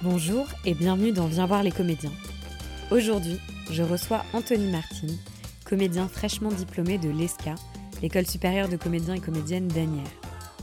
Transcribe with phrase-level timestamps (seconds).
[0.00, 2.12] Bonjour et bienvenue dans Viens voir les comédiens.
[2.92, 5.08] Aujourd'hui, je reçois Anthony Martin,
[5.64, 7.56] comédien fraîchement diplômé de l'ESCA,
[8.00, 10.06] l'école supérieure de comédiens et comédiennes d'Anières.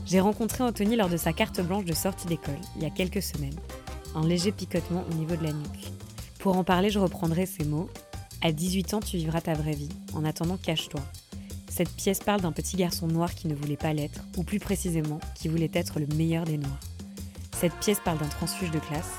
[0.06, 3.22] J'ai rencontré Anthony lors de sa carte blanche de sortie d'école, il y a quelques
[3.22, 3.58] semaines.
[4.14, 5.92] Un léger picotement au niveau de la nuque.
[6.38, 7.90] Pour en parler, je reprendrai ces mots.
[8.40, 9.90] À 18 ans, tu vivras ta vraie vie.
[10.14, 11.02] En attendant, cache-toi.
[11.68, 15.20] Cette pièce parle d'un petit garçon noir qui ne voulait pas l'être, ou plus précisément,
[15.34, 16.80] qui voulait être le meilleur des noirs.
[17.52, 19.12] Cette pièce parle d'un transfuge de classe,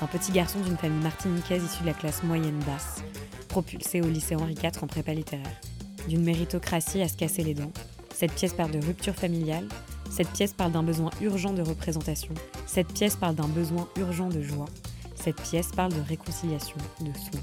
[0.00, 3.02] d'un petit garçon d'une famille martiniquaise issue de la classe moyenne basse,
[3.48, 5.60] propulsé au lycée Henri IV en prépa littéraire,
[6.08, 7.72] d'une méritocratie à se casser les dents.
[8.14, 9.68] Cette pièce parle de rupture familiale,
[10.10, 12.34] cette pièce parle d'un besoin urgent de représentation,
[12.66, 14.68] cette pièce parle d'un besoin urgent de joie,
[15.14, 17.42] cette pièce parle de réconciliation, de soins.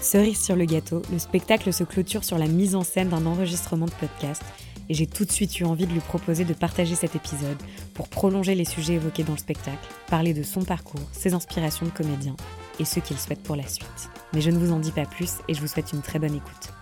[0.00, 3.84] Cerise sur le gâteau, le spectacle se clôture sur la mise en scène d'un enregistrement
[3.84, 4.42] de podcast
[4.90, 7.56] et j'ai tout de suite eu envie de lui proposer de partager cet épisode
[7.94, 11.92] pour prolonger les sujets évoqués dans le spectacle, parler de son parcours, ses inspirations de
[11.92, 12.34] comédien
[12.80, 14.10] et ce qu'il souhaite pour la suite.
[14.34, 16.34] Mais je ne vous en dis pas plus et je vous souhaite une très bonne
[16.34, 16.72] écoute.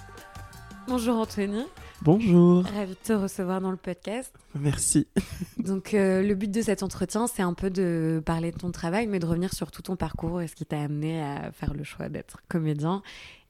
[0.88, 1.66] Bonjour Anthony.
[2.00, 2.64] Bonjour.
[2.64, 4.32] Ravi de te recevoir dans le podcast.
[4.54, 5.06] Merci.
[5.58, 9.06] Donc euh, le but de cet entretien, c'est un peu de parler de ton travail,
[9.06, 11.84] mais de revenir sur tout ton parcours et ce qui t'a amené à faire le
[11.84, 13.02] choix d'être comédien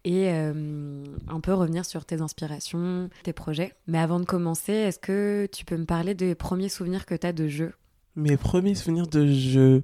[0.05, 3.75] et euh, un peu revenir sur tes inspirations, tes projets.
[3.87, 7.27] Mais avant de commencer, est-ce que tu peux me parler des premiers souvenirs que tu
[7.27, 7.73] as de jeu
[8.17, 9.83] Mes premiers souvenirs de jeu.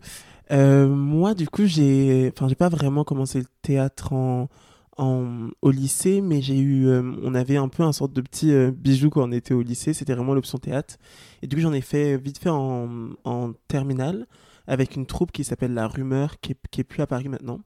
[0.51, 4.48] Euh, moi, du coup, j'ai, enfin, pas vraiment commencé le théâtre en
[4.97, 9.11] au lycée, mais j'ai eu, euh, on avait un peu un sorte de petit bijou
[9.11, 10.99] quand on était au lycée, c'était vraiment l'option théâtre.
[11.43, 12.89] Et du coup, j'en ai fait vite fait en,
[13.25, 14.28] en terminale
[14.67, 17.61] avec une troupe qui s'appelle La Rumeur, qui est, qui est plus à Paris maintenant.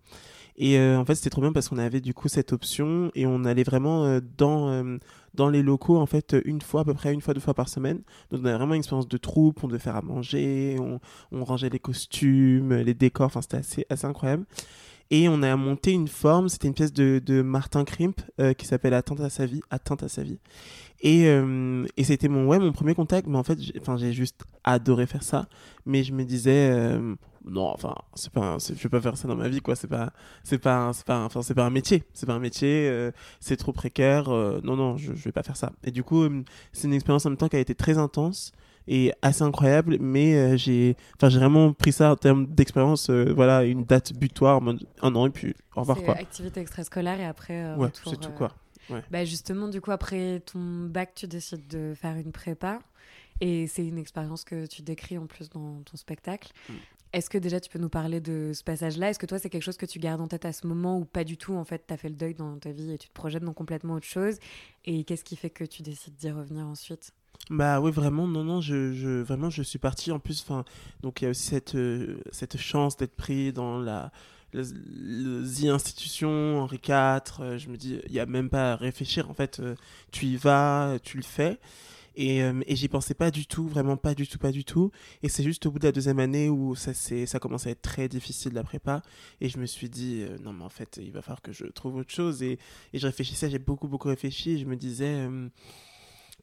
[0.59, 3.27] Et euh, en fait, c'était trop bien parce qu'on avait du coup cette option et
[3.27, 4.98] on allait vraiment dans,
[5.34, 7.69] dans les locaux en fait une fois à peu près une fois deux fois par
[7.69, 8.03] semaine.
[8.31, 11.70] Donc on avait vraiment une expérience de troupe, on devait faire à manger, on, rangeait
[11.70, 14.45] les costumes, les décors, enfin c'était assez, assez incroyable.
[15.11, 18.66] Et on a monté une forme, c'était une pièce de, de Martin Krimp euh, qui
[18.66, 19.62] s'appelle Attente à sa vie.
[19.71, 20.38] Attente à sa vie.
[21.00, 25.06] Et, euh, et c'était mon, ouais, mon premier contact, mais en fait, j'ai juste adoré
[25.06, 25.47] faire ça.
[25.87, 27.15] Mais je me disais, euh,
[27.48, 29.76] non, enfin, c'est pas, je vais pas faire ça dans ma vie, quoi.
[29.76, 30.12] C'est pas,
[30.44, 32.04] c'est pas, c'est pas, enfin, c'est pas un métier.
[32.12, 33.10] C'est pas un métier,
[33.41, 34.28] c'est trop précaire.
[34.28, 35.72] non, non, je, je vais pas faire ça.
[35.84, 36.25] Et du coup,
[36.72, 38.53] c'est une expérience en même temps qui a été très intense
[38.88, 43.32] et assez incroyable, mais euh, j'ai enfin j'ai vraiment pris ça en termes d'expérience, euh,
[43.34, 44.60] voilà, une date butoir,
[45.03, 46.15] un an et puis au revoir quoi.
[46.15, 48.54] Activité extrascolaire et après euh, ouais, c'est tout quoi.
[48.91, 49.03] Ouais.
[49.10, 52.80] Bah justement, du coup, après ton bac, tu décides de faire une prépa.
[53.41, 56.50] Et c'est une expérience que tu décris en plus dans ton spectacle.
[56.69, 56.72] Mm.
[57.13, 59.11] Est-ce que déjà tu peux nous parler de ce passage-là?
[59.11, 61.05] Est-ce que toi c'est quelque chose que tu gardes en tête à ce moment ou
[61.05, 63.09] pas du tout En fait, tu as fait le deuil dans ta vie et tu
[63.09, 64.37] te projettes dans complètement autre chose?
[64.85, 67.13] Et qu'est-ce qui fait que tu décides d'y revenir ensuite?
[67.51, 70.13] Bah oui, vraiment, non, non, je, je, vraiment, je suis parti.
[70.13, 70.65] En plus, enfin,
[71.03, 74.13] donc il y a aussi cette, euh, cette chance d'être pris dans la,
[74.53, 77.41] The Institution, Henri IV.
[77.41, 79.31] Euh, je me dis, il n'y a même pas à réfléchir.
[79.31, 79.75] En fait, euh,
[80.11, 81.59] tu y vas, tu le fais.
[82.21, 84.91] Et, et j'y pensais pas du tout, vraiment pas du tout, pas du tout.
[85.23, 87.83] Et c'est juste au bout de la deuxième année où ça, ça commence à être
[87.83, 89.03] très difficile la prépa.
[89.41, 91.95] Et je me suis dit, non, mais en fait, il va falloir que je trouve
[91.97, 92.43] autre chose.
[92.43, 92.59] Et,
[92.93, 94.59] et je réfléchissais, j'ai beaucoup, beaucoup réfléchi.
[94.59, 95.28] je me disais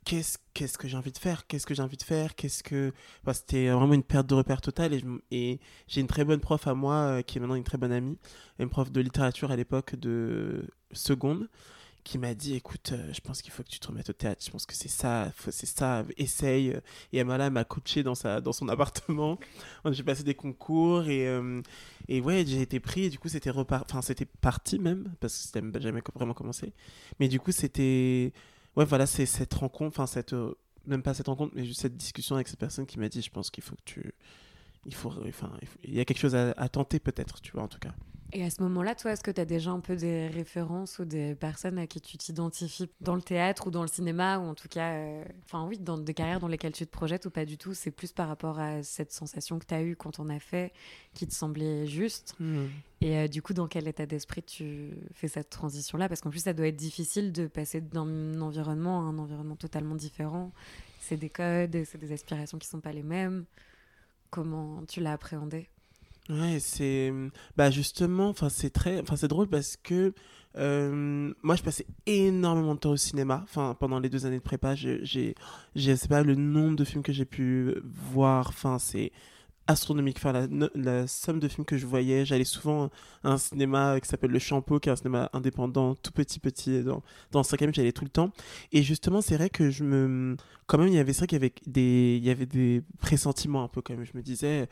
[0.06, 1.46] qu'est-ce qu'est-ce que j'ai envie de faire?
[1.48, 2.36] Qu'est-ce que j'ai envie de faire?
[2.36, 2.94] Qu'est-ce que
[3.34, 6.74] c'était vraiment une perte de repère totale et, et j'ai une très bonne prof à
[6.74, 8.18] moi euh, qui est maintenant une très bonne amie,
[8.60, 11.50] une prof de littérature à l'époque de seconde
[12.06, 14.42] qui m'a dit écoute euh, je pense qu'il faut que tu te remettes au théâtre
[14.46, 16.70] je pense que c'est ça c'est ça essaye
[17.12, 19.38] et elle m'a coaché dans sa dans son appartement
[19.92, 21.62] j'ai passé des concours et euh,
[22.08, 25.36] et ouais j'ai été pris et du coup c'était repart enfin c'était parti même parce
[25.36, 26.72] que c'était jamais vraiment commencé
[27.20, 28.32] mais du coup c'était
[28.76, 31.98] ouais, voilà, c'est cette rencontre, enfin, cette, euh, même pas cette rencontre, mais juste cette
[31.98, 34.14] discussion avec cette personne qui m'a dit, je pense qu'il faut que tu.
[34.86, 35.52] Il, faut, enfin,
[35.84, 37.96] il, y a quelque chose à tenter, peut-être, tu vois, en tout cas.
[38.34, 41.06] Et à ce moment-là, toi, est-ce que tu as déjà un peu des références ou
[41.06, 44.56] des personnes à qui tu t'identifies dans le théâtre ou dans le cinéma, ou en
[44.56, 47.46] tout cas, euh, enfin oui, dans des carrières dans lesquelles tu te projettes ou pas
[47.46, 47.74] du tout?
[47.74, 50.74] C'est plus par rapport à cette sensation que tu as eue quand on a fait,
[51.14, 52.36] qui te semblait juste.
[52.40, 52.66] Hmm.
[53.02, 56.10] Et euh, du coup, dans quel état d'esprit tu fais cette transition-là?
[56.10, 59.96] Parce qu'en plus, ça doit être difficile de passer d'un environnement à un environnement totalement
[59.96, 60.52] différent.
[61.00, 63.46] C'est des codes, c'est des aspirations qui sont pas les mêmes.
[64.32, 65.70] Comment tu l'as appréhendé?
[66.30, 67.14] Ouais, c'est
[67.56, 70.12] bah justement, enfin c'est très, enfin c'est drôle parce que
[70.58, 73.42] euh, moi je passais énormément de temps au cinéma.
[73.44, 75.04] Enfin pendant les deux années de prépa, j'ai,
[75.76, 78.48] je sais pas le nombre de films que j'ai pu voir.
[78.50, 79.12] Enfin c'est
[79.68, 80.18] astronomique.
[80.18, 82.90] Enfin la, la, somme de films que je voyais, j'allais souvent
[83.24, 86.84] à un cinéma qui s'appelle le Champeau, qui est un cinéma indépendant, tout petit petit
[86.84, 88.32] dans dans le cinquième, j'allais tout le temps.
[88.72, 91.52] Et justement c'est vrai que je me, quand même il y avait ça qu'il y
[91.68, 94.06] des, il y avait des pressentiments un peu quand même.
[94.06, 94.68] Je me disais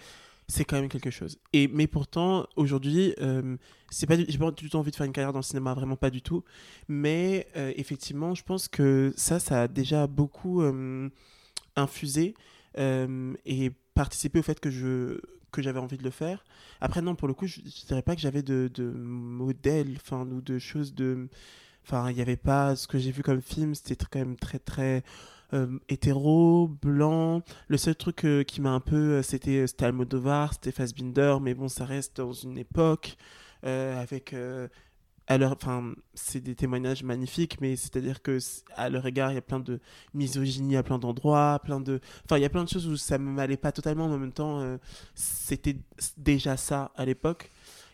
[0.48, 1.38] c'est quand même quelque chose.
[1.54, 3.58] Et mais pourtant aujourd'hui, euh,
[3.90, 5.96] c'est pas, j'ai pas du tout envie de faire une carrière dans le cinéma, vraiment
[5.96, 6.44] pas du tout.
[6.88, 11.10] Mais euh, effectivement, je pense que ça, ça a déjà beaucoup euh,
[11.76, 12.36] infusé
[12.76, 15.20] et participé au fait que je
[15.52, 16.44] que j'avais envie de le faire.
[16.82, 20.26] Après non, pour le coup, je, je dirais pas que j'avais de, de modèles, enfin
[20.26, 21.30] ou de choses de,
[21.86, 24.58] enfin il n'y avait pas ce que j'ai vu comme film, c'était quand même très
[24.58, 25.04] très
[25.54, 27.44] euh, hétéro, blanc.
[27.68, 29.20] Le seul truc euh, qui m'a un peu.
[29.20, 33.16] Euh, c'était Almodovar, c'était Fassbinder, mais bon, ça reste dans une époque
[33.64, 34.36] avec.
[35.28, 38.40] à enfin, c'est des témoignages magnifiques, mais c'est-à-dire que
[38.76, 39.80] à leur égard, il y a plein de
[40.14, 43.18] misogynie à plein d'endroits, plein de, enfin, il y a plein de choses où ça
[43.18, 44.78] me m'allait pas totalement, mais en même temps,
[45.16, 45.78] c'était
[46.18, 47.52] déjà ça à l'époque.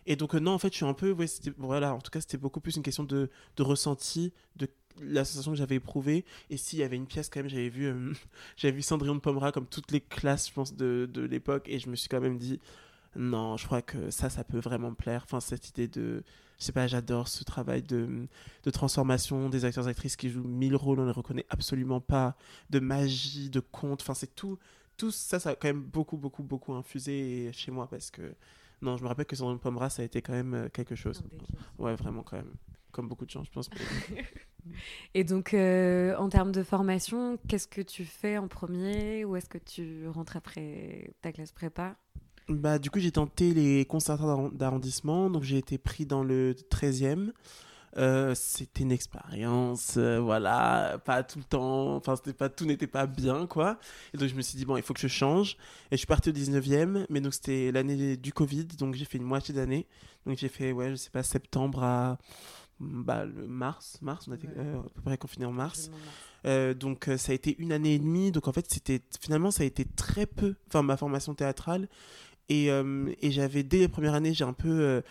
[0.08, 1.16] Et donc non, en fait, je suis un peu,
[1.60, 4.68] voilà, en tout cas, c'était beaucoup plus une question de, de ressenti, de
[5.02, 6.26] la sensation que j'avais éprouvée.
[6.50, 8.14] Et s'il y avait une pièce, quand même, j'avais vu, euh,
[8.58, 11.68] j'avais vu Cendrillon de Pommera comme toutes les classes, je pense, de, de l'époque.
[11.68, 12.60] Et je me suis quand même dit,
[13.16, 15.24] non, je crois que ça, ça peut vraiment me plaire.
[15.26, 16.24] Enfin, cette idée de.
[16.60, 18.28] Je sais pas, j'adore ce travail de,
[18.64, 22.36] de transformation des acteurs-actrices qui jouent mille rôles, on ne les reconnaît absolument pas,
[22.70, 24.02] de magie, de conte.
[24.02, 24.60] Enfin, c'est tout.
[24.98, 28.36] Tout ça, ça a quand même beaucoup, beaucoup, beaucoup infusé chez moi parce que.
[28.82, 30.96] Non, je me rappelle que Cendrillon de Pommera, ça a été quand même euh, quelque
[30.96, 31.22] chose.
[31.78, 32.54] Ouais, vraiment, quand même.
[32.92, 33.70] Comme beaucoup de gens, je pense.
[35.14, 39.50] Et donc, euh, en termes de formation, qu'est-ce que tu fais en premier ou est-ce
[39.50, 41.96] que tu rentres après ta classe prépa?
[42.48, 47.32] Bah, Du coup, j'ai tenté les conservatoires d'arrondissement, donc j'ai été pris dans le 13e.
[47.98, 52.88] Euh, c'était une expérience, euh, voilà, pas tout le temps, enfin, c'était pas, tout n'était
[52.88, 53.80] pas bien, quoi.
[54.14, 55.58] Et donc, je me suis dit, bon, il faut que je change.
[55.92, 59.18] Et je suis parti au 19e, mais donc c'était l'année du Covid, donc j'ai fait
[59.18, 59.88] une moitié d'année.
[60.26, 62.18] Donc, j'ai fait, ouais, je sais pas, septembre à
[62.80, 65.92] bah, le mars, mars, on a été euh, à peu près confiné en mars.
[66.46, 68.32] Euh, donc euh, ça a été une année et demie.
[68.32, 70.56] Donc en fait, c'était finalement ça a été très peu.
[70.68, 71.90] Enfin, ma formation théâtrale
[72.48, 75.04] et, et j'avais dès les premières années, j'ai un peu.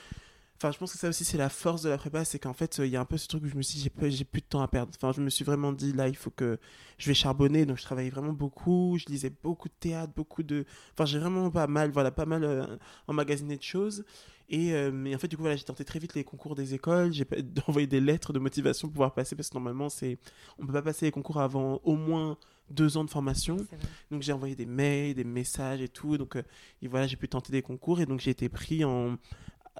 [0.61, 2.79] Enfin, je pense que ça aussi c'est la force de la prépa, c'est qu'en fait
[2.79, 4.47] il y a un peu ce truc où je me suis dit j'ai plus de
[4.47, 4.93] temps à perdre.
[4.97, 6.59] Enfin, je me suis vraiment dit là il faut que
[6.99, 7.65] je vais charbonner.
[7.65, 10.65] Donc je travaillais vraiment beaucoup, je lisais beaucoup de théâtre, beaucoup de.
[10.95, 14.05] Enfin, j'ai vraiment pas mal, voilà, pas mal emmagasiné de choses.
[14.51, 16.75] Et, euh, mais en fait, du coup, voilà, j'ai tenté très vite les concours des
[16.75, 17.13] écoles.
[17.13, 17.27] J'ai
[17.67, 20.19] envoyé des lettres de motivation pour pouvoir passer parce que normalement, c'est
[20.59, 22.39] on peut pas passer les concours avant au moins
[22.71, 23.59] deux ans de formation.
[24.11, 26.17] Donc j'ai envoyé des mails, des messages et tout.
[26.17, 26.43] Donc euh,
[26.83, 29.17] et voilà, j'ai pu tenter des concours et donc j'ai été pris en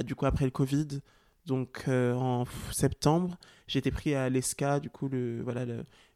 [0.03, 1.01] du coup après le Covid.
[1.47, 5.65] Donc euh, en septembre, j'ai été pris à l'ESCA, du coup le voilà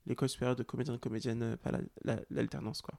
[0.06, 1.72] l'école supérieure de comédien et comédienne, pas
[2.30, 2.98] l'alternance quoi.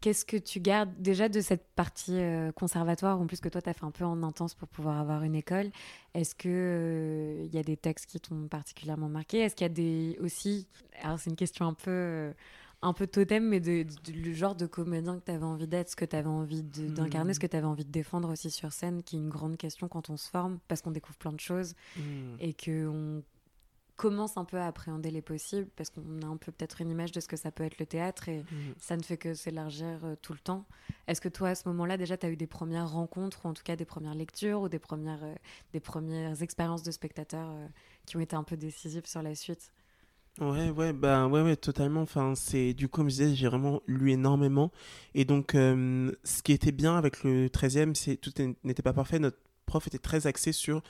[0.00, 3.68] Qu'est-ce que tu gardes déjà de cette partie euh, conservatoire, en plus que toi, tu
[3.70, 5.70] as fait un peu en intense pour pouvoir avoir une école
[6.14, 9.38] Est-ce qu'il il euh, y a des textes qui t'ont particulièrement marqué?
[9.38, 10.68] Est-ce qu'il y a des aussi,
[11.02, 12.32] alors c'est une question un peu, euh,
[12.84, 15.96] un peu totem, mais de, le genre de comédien que tu avais envie d'être, ce
[15.96, 17.42] que tu avais envie d'incarner, ce hmm.
[17.42, 20.10] que tu avais envie de défendre aussi sur scène, qui est une grande question quand
[20.10, 22.36] on se forme, parce qu'on découvre plein de choses hmm.
[22.40, 23.22] et qu'on
[23.96, 27.12] commence un peu à appréhender les possibles parce qu'on a un peu peut-être une image
[27.12, 28.74] de ce que ça peut être le théâtre et mhm.
[28.78, 30.66] ça ne fait que s'élargir euh, tout le temps.
[31.06, 33.54] Est-ce que toi, à ce moment-là, déjà, tu as eu des premières rencontres ou en
[33.54, 35.34] tout cas des premières lectures ou des premières, euh,
[35.72, 37.66] des premières expériences de spectateurs euh,
[38.06, 39.70] qui ont été un peu décisives sur la suite?
[40.40, 42.02] Ouais, ouais, bah, ouais, ouais, totalement.
[42.02, 44.72] Enfin, c'est, du coup, comme je disais, j'ai vraiment lu énormément.
[45.14, 48.32] Et donc, ce qui était bien avec le 13e, c'est tout
[48.64, 49.20] n'était pas parfait.
[49.66, 50.82] Prof était très axé sur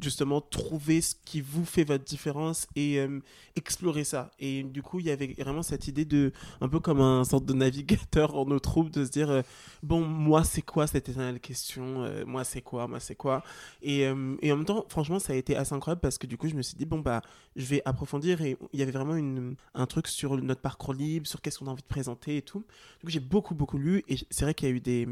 [0.00, 3.20] justement trouver ce qui vous fait votre différence et euh,
[3.56, 4.30] explorer ça.
[4.38, 7.46] Et du coup, il y avait vraiment cette idée de, un peu comme un sorte
[7.46, 9.42] de navigateur en nos troupes, de se dire, euh,
[9.82, 13.42] bon, moi, c'est quoi cette éternelle question euh, Moi, c'est quoi Moi, c'est quoi?
[13.82, 16.48] Et, et, en même temps, franchement, ça a été assez incroyable parce que du coup,
[16.48, 17.22] je me suis dit, bon, bah,
[17.56, 18.42] je vais approfondir.
[18.42, 21.66] Et il y avait vraiment une, un truc sur notre parcours libre, sur qu'est-ce qu'on
[21.66, 22.64] a envie de présenter et tout.
[23.00, 24.04] Du coup, j'ai beaucoup, beaucoup lu.
[24.08, 25.02] Et c'est vrai qu'il y a eu des,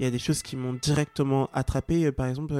[0.00, 2.10] il y a des choses qui m'ont directement attrapé.
[2.10, 2.51] Par exemple,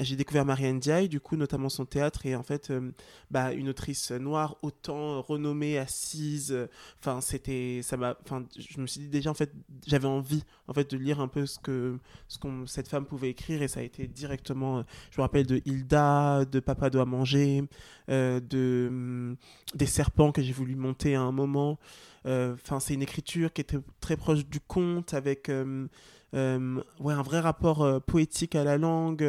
[0.00, 2.90] j'ai découvert Marianne Diaye du coup, notamment son théâtre, et en fait, euh,
[3.30, 6.56] bah, une autrice noire autant renommée, assise.
[7.00, 9.52] Enfin, c'était, ça m'a, enfin, je me suis dit déjà, en fait,
[9.86, 13.30] j'avais envie, en fait, de lire un peu ce que, ce qu'on, cette femme pouvait
[13.30, 17.04] écrire, et ça a été directement, euh, je me rappelle de Hilda, de Papa doit
[17.06, 17.64] manger,
[18.10, 19.36] euh, de hum,
[19.74, 21.78] des serpents que j'ai voulu monter à un moment.
[22.26, 25.86] Enfin, c'est une écriture qui était très proche du conte, avec euh,
[26.34, 29.22] ouais, un vrai rapport euh, poétique à la langue,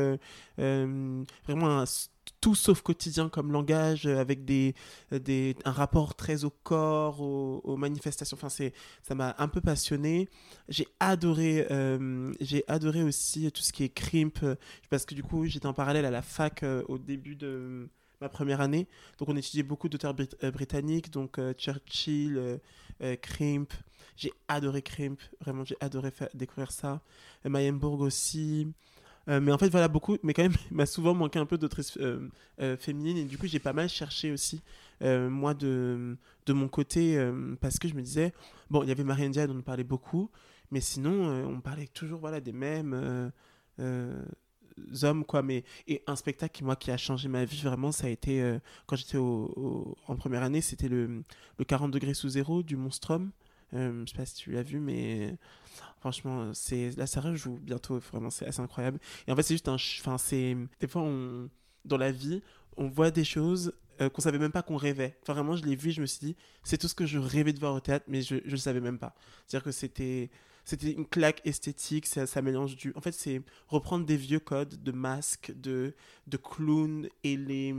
[0.59, 1.83] euh, vraiment
[2.41, 4.73] tout sauf quotidien comme langage, avec des,
[5.11, 8.37] un rapport très au corps, aux, manifestations.
[8.39, 10.27] Enfin, ça m'a un peu passionné.
[10.67, 11.67] J'ai adoré,
[12.39, 14.43] j'ai adoré aussi tout ce qui est crimp,
[14.89, 17.89] parce que du coup, j'étais en parallèle à la fac au début de
[18.21, 18.87] ma première année.
[19.19, 22.59] Donc, on étudiait beaucoup d'auteurs britanniques, donc Churchill,
[23.21, 23.71] Crimp.
[24.15, 27.01] J'ai adoré Crimp, vraiment, j'ai adoré découvrir ça.
[27.43, 28.67] Mayembourg aussi.
[29.27, 31.57] Euh, mais en fait, voilà, beaucoup, mais quand même, il m'a souvent manqué un peu
[31.57, 32.29] d'autrices euh,
[32.61, 33.17] euh, féminines.
[33.17, 34.61] Et du coup, j'ai pas mal cherché aussi,
[35.01, 37.19] moi, de, de mon côté,
[37.59, 38.33] parce que je me disais,
[38.69, 40.31] bon, il y avait Marianne Diaz dont on parlait beaucoup,
[40.71, 43.31] mais sinon, on parlait toujours voilà, des mêmes
[43.77, 45.41] hommes, quoi.
[45.43, 48.57] Mais, et un spectacle, moi, qui a changé ma vie, vraiment, ça a été,
[48.87, 51.23] quand j'étais en première année, c'était le,
[51.59, 53.31] le 40 degrés sous zéro du Monstrum.
[53.73, 55.35] Euh, je sais pas si tu l'as vu, mais
[55.99, 57.99] franchement, c'est la série joue bientôt.
[58.11, 58.99] Vraiment, c'est assez incroyable.
[59.27, 59.75] Et en fait, c'est juste un.
[59.75, 60.55] Enfin, c'est.
[60.79, 61.49] Des fois, on...
[61.83, 62.41] dans la vie,
[62.77, 65.17] on voit des choses euh, qu'on savait même pas qu'on rêvait.
[65.21, 67.53] Enfin, vraiment, je l'ai vu, je me suis dit, c'est tout ce que je rêvais
[67.53, 69.15] de voir au théâtre, mais je, je le savais même pas.
[69.47, 70.29] C'est-à-dire que c'était.
[70.67, 72.91] C'était une claque esthétique, ça, ça mélange du.
[72.95, 75.93] En fait, c'est reprendre des vieux codes de masques, de,
[76.25, 77.71] de clowns et les,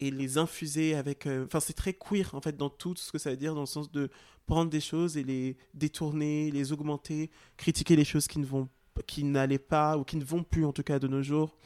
[0.00, 1.26] et les infuser avec.
[1.26, 3.60] Euh, enfin, c'est très queer en fait dans tout ce que ça veut dire, dans
[3.60, 4.10] le sens de
[4.46, 8.68] prendre des choses et les détourner, les augmenter, critiquer les choses qui ne vont,
[9.06, 11.56] qui n'allaient pas ou qui ne vont plus en tout cas de nos jours.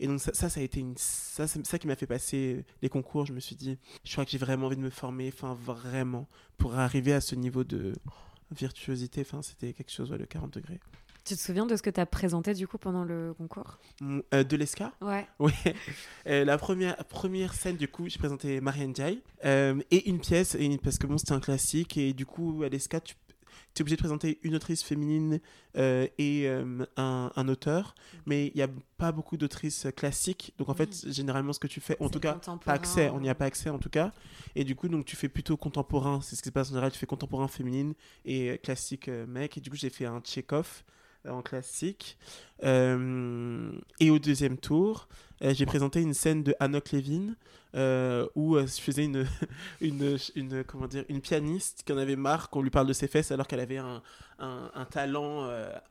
[0.00, 2.88] Et donc ça, ça, a été une, ça, c'est ça qui m'a fait passer les
[2.88, 3.24] concours.
[3.24, 6.28] Je me suis dit, je crois que j'ai vraiment envie de me former, enfin vraiment,
[6.58, 7.92] pour arriver à ce niveau de
[8.50, 9.20] virtuosité.
[9.20, 10.80] Enfin, c'était quelque chose, ouais, le 40 degrés.
[11.24, 14.42] Tu te souviens de ce que tu as présenté du coup pendant le concours euh,
[14.42, 15.26] De l'ESCA Ouais.
[15.38, 15.52] Ouais.
[16.26, 20.56] Euh, la première, première scène, du coup, j'ai présenté Marianne Jai euh, et une pièce,
[20.56, 23.96] et, parce que bon, c'était un classique, et du coup, à l'ESCA, tu es obligé
[23.96, 25.40] de présenter une autrice féminine
[25.76, 26.48] et
[26.96, 27.94] un, un, auteur,
[28.26, 30.54] mais il n'y a pas beaucoup d'autrices classiques.
[30.58, 33.30] Donc en fait, généralement, ce que tu fais, en tout cas, pas accès, on n'y
[33.30, 34.12] a pas accès en tout cas.
[34.54, 36.20] Et du coup, donc tu fais plutôt contemporain.
[36.20, 36.92] C'est ce qui se passe en général.
[36.92, 39.56] Tu fais contemporain féminine et classique mec.
[39.56, 40.84] Et du coup, j'ai fait un check-off
[41.28, 42.16] en classique.
[42.64, 45.08] Euh, et au deuxième tour,
[45.42, 47.34] euh, j'ai présenté une scène de Anok Levin
[47.74, 49.26] euh, où je faisais une,
[49.80, 53.08] une, une, comment dire, une pianiste qui en avait marre qu'on lui parle de ses
[53.08, 54.02] fesses alors qu'elle avait un,
[54.38, 55.48] un, talent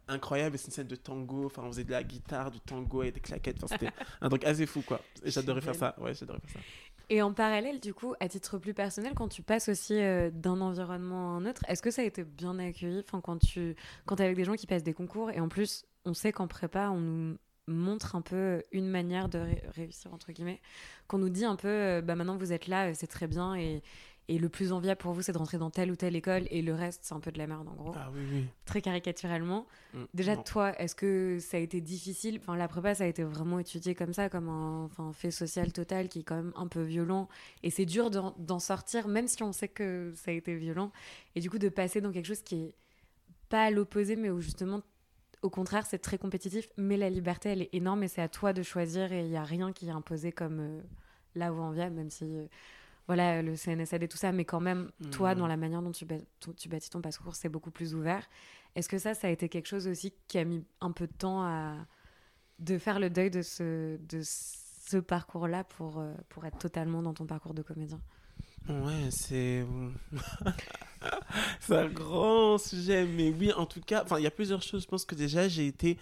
[0.08, 0.58] incroyable.
[0.58, 1.46] C'est une scène de tango.
[1.46, 3.64] Enfin, on faisait de la guitare, du tango et des claquettes.
[3.64, 5.02] Enfin, c'était un truc assez fou, quoi.
[5.24, 5.96] J'adorais faire ça.
[6.00, 6.68] Ouais, j'adorais faire ça.
[7.14, 10.62] Et en parallèle, du coup, à titre plus personnel, quand tu passes aussi euh, d'un
[10.62, 13.04] environnement à un autre, est-ce que ça a été bien accueilli?
[13.04, 13.76] Quand tu
[14.06, 16.48] quand es avec des gens qui passent des concours et en plus, on sait qu'en
[16.48, 17.38] prépa, on nous
[17.68, 19.44] montre un peu une manière de
[19.76, 20.62] réussir, entre guillemets,
[21.10, 23.56] qu'on nous dit un peu, euh, bah maintenant vous êtes là, euh, c'est très bien
[23.56, 23.84] et,
[24.32, 26.62] et le plus enviable pour vous, c'est de rentrer dans telle ou telle école, et
[26.62, 27.92] le reste, c'est un peu de la merde, en gros.
[27.98, 28.46] Ah oui, oui.
[28.64, 29.68] Très caricaturalement.
[29.94, 32.38] Mm, Déjà, toi, est-ce que ça a été difficile?
[32.40, 35.74] Enfin, la prépa, ça a été vraiment étudié comme ça, comme un enfin, fait social
[35.74, 37.28] total qui est quand même un peu violent.
[37.62, 40.94] Et c'est dur d'en sortir, même si on sait que ça a été violent.
[41.36, 42.76] Et du coup, de passer dans quelque chose qui est
[43.50, 44.82] pas à l'opposé, mais où justement,
[45.42, 48.54] au contraire, c'est très compétitif, mais la liberté, elle est énorme et c'est à toi
[48.54, 50.82] de choisir et il n'y a rien qui est imposé comme euh,
[51.36, 52.24] là où on vient, même si.
[52.24, 52.46] Euh,
[53.12, 55.50] voilà, le CNSAD et tout ça, mais quand même, toi, dans mm.
[55.50, 56.06] la manière dont tu,
[56.56, 58.26] tu bâtis ton parcours, c'est beaucoup plus ouvert.
[58.74, 61.12] Est-ce que ça, ça a été quelque chose aussi qui a mis un peu de
[61.12, 61.76] temps à
[62.60, 67.14] de faire le deuil de ce, de ce parcours-là pour, euh, pour être totalement dans
[67.14, 68.00] ton parcours de comédien?
[68.70, 69.66] Ouais, c'est
[71.60, 74.84] c'est un grand sujet, mais oui, en tout cas, il y a plusieurs choses.
[74.84, 75.98] Je pense que déjà, j'ai été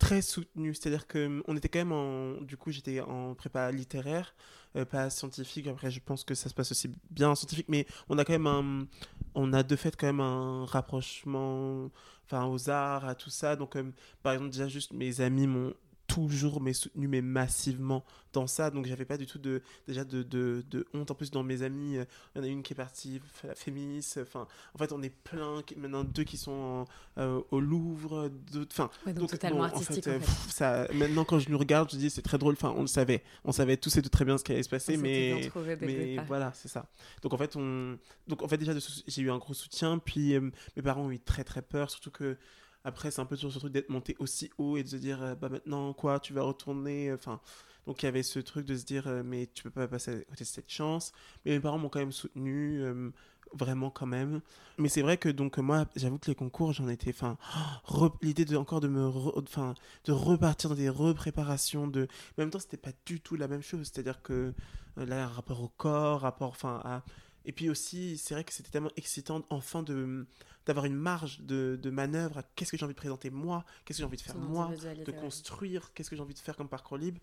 [0.00, 4.34] très soutenu, c'est-à-dire que on était quand même en, du coup, j'étais en prépa littéraire.
[4.76, 5.66] Euh, pas scientifique.
[5.66, 8.32] Après, je pense que ça se passe aussi bien en scientifique, mais on a quand
[8.32, 8.86] même un,
[9.34, 11.90] on a de fait quand même un rapprochement,
[12.24, 13.56] enfin, aux arts, à tout ça.
[13.56, 13.92] Donc, euh,
[14.22, 15.74] par exemple, déjà juste mes amis m'ont
[16.14, 18.70] toujours mais soutenu mais massivement dans ça.
[18.70, 21.10] Donc j'avais pas du tout de déjà de, de, de, honte.
[21.10, 23.54] En plus dans mes amis euh, il y en a une qui est partie la
[23.54, 24.18] féministe.
[24.22, 26.84] Enfin en fait on est plein maintenant deux qui sont
[27.18, 28.30] euh, au Louvre
[28.70, 32.22] enfin donc, totalement artistique en fait, ça maintenant quand je nous regarde je dis c'est
[32.22, 32.54] très drôle.
[32.54, 33.22] Enfin on le savait.
[33.44, 35.50] On savait tous et tout très bien ce qui allait se passer mais
[35.80, 36.86] mais voilà c'est ça.
[37.22, 38.72] Donc en fait on donc en fait déjà
[39.06, 39.98] j'ai eu un gros soutien.
[39.98, 41.90] Puis euh, mes parents ont eu très très peur.
[41.90, 42.36] Surtout que
[42.84, 45.22] après, c'est un peu sur ce truc d'être monté aussi haut et de se dire,
[45.22, 47.12] euh, bah maintenant, quoi, tu vas retourner.
[47.12, 47.40] Enfin,
[47.86, 50.12] donc il y avait ce truc de se dire, euh, mais tu peux pas passer
[50.12, 51.12] à côté de cette chance.
[51.44, 53.10] Mais mes parents m'ont quand même soutenu, euh,
[53.52, 54.40] vraiment quand même.
[54.78, 57.36] Mais c'est vrai que donc moi, j'avoue que les concours, j'en étais, enfin,
[58.22, 59.06] l'idée de encore de me,
[59.36, 62.08] enfin, de repartir dans des repréparations de.
[62.36, 63.90] Mais en même temps, c'était pas du tout la même chose.
[63.92, 64.54] C'est-à-dire que
[64.96, 67.02] là, rapport au corps, rapport, enfin, à
[67.44, 70.26] et puis aussi, c'est vrai que c'était tellement excitant enfin de
[70.66, 73.98] d'avoir une marge de, de manœuvre à qu'est-ce que j'ai envie de présenter moi, qu'est-ce
[73.98, 74.70] que j'ai envie de faire moi,
[75.04, 77.18] de construire, qu'est-ce que j'ai envie de faire comme parcours libre.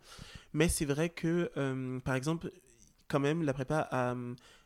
[0.54, 2.52] Mais c'est vrai que, euh, par exemple,
[3.08, 3.90] quand même, la prépa,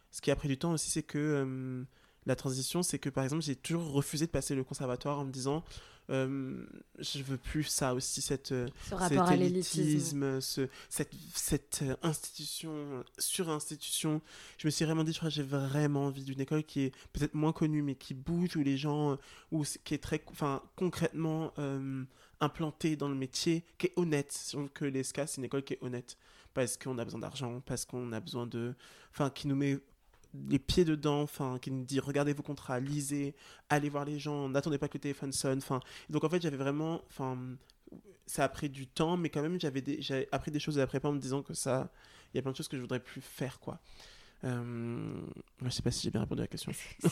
[0.09, 1.83] ce qui a pris du temps aussi, c'est que euh,
[2.25, 5.31] la transition, c'est que par exemple, j'ai toujours refusé de passer le conservatoire en me
[5.31, 5.63] disant
[6.09, 6.65] euh,
[6.99, 11.79] je veux plus ça aussi, cette, euh, ce rapport cet à l'élitisme, ce, cette, cette
[11.83, 14.21] euh, institution, sur-institution.
[14.57, 17.81] Je me suis vraiment dit, j'ai vraiment envie d'une école qui est peut-être moins connue,
[17.81, 19.17] mais qui bouge, où les gens,
[19.51, 21.53] où, qui est très, enfin, concrètement
[22.39, 24.55] implantée dans le métier, qui est honnête.
[24.73, 26.17] Que l'ESCA, c'est une école qui est honnête
[26.53, 28.73] parce qu'on a besoin d'argent, parce qu'on a besoin de...
[29.11, 29.79] Enfin, qui nous met
[30.49, 33.35] les pieds dedans, enfin, qui nous dit regardez vos contrats, lisez,
[33.69, 35.59] allez voir les gens, n'attendez pas que le téléphone sonne.
[35.59, 37.37] Enfin, donc en fait, j'avais vraiment, enfin,
[38.25, 39.83] ça a pris du temps, mais quand même, j'avais
[40.31, 41.91] appris des choses à la prépa en me disant que ça,
[42.33, 43.79] il y a plein de choses que je voudrais plus faire, quoi.
[44.43, 45.21] Euh,
[45.63, 46.71] je sais pas si j'ai bien répondu à la question.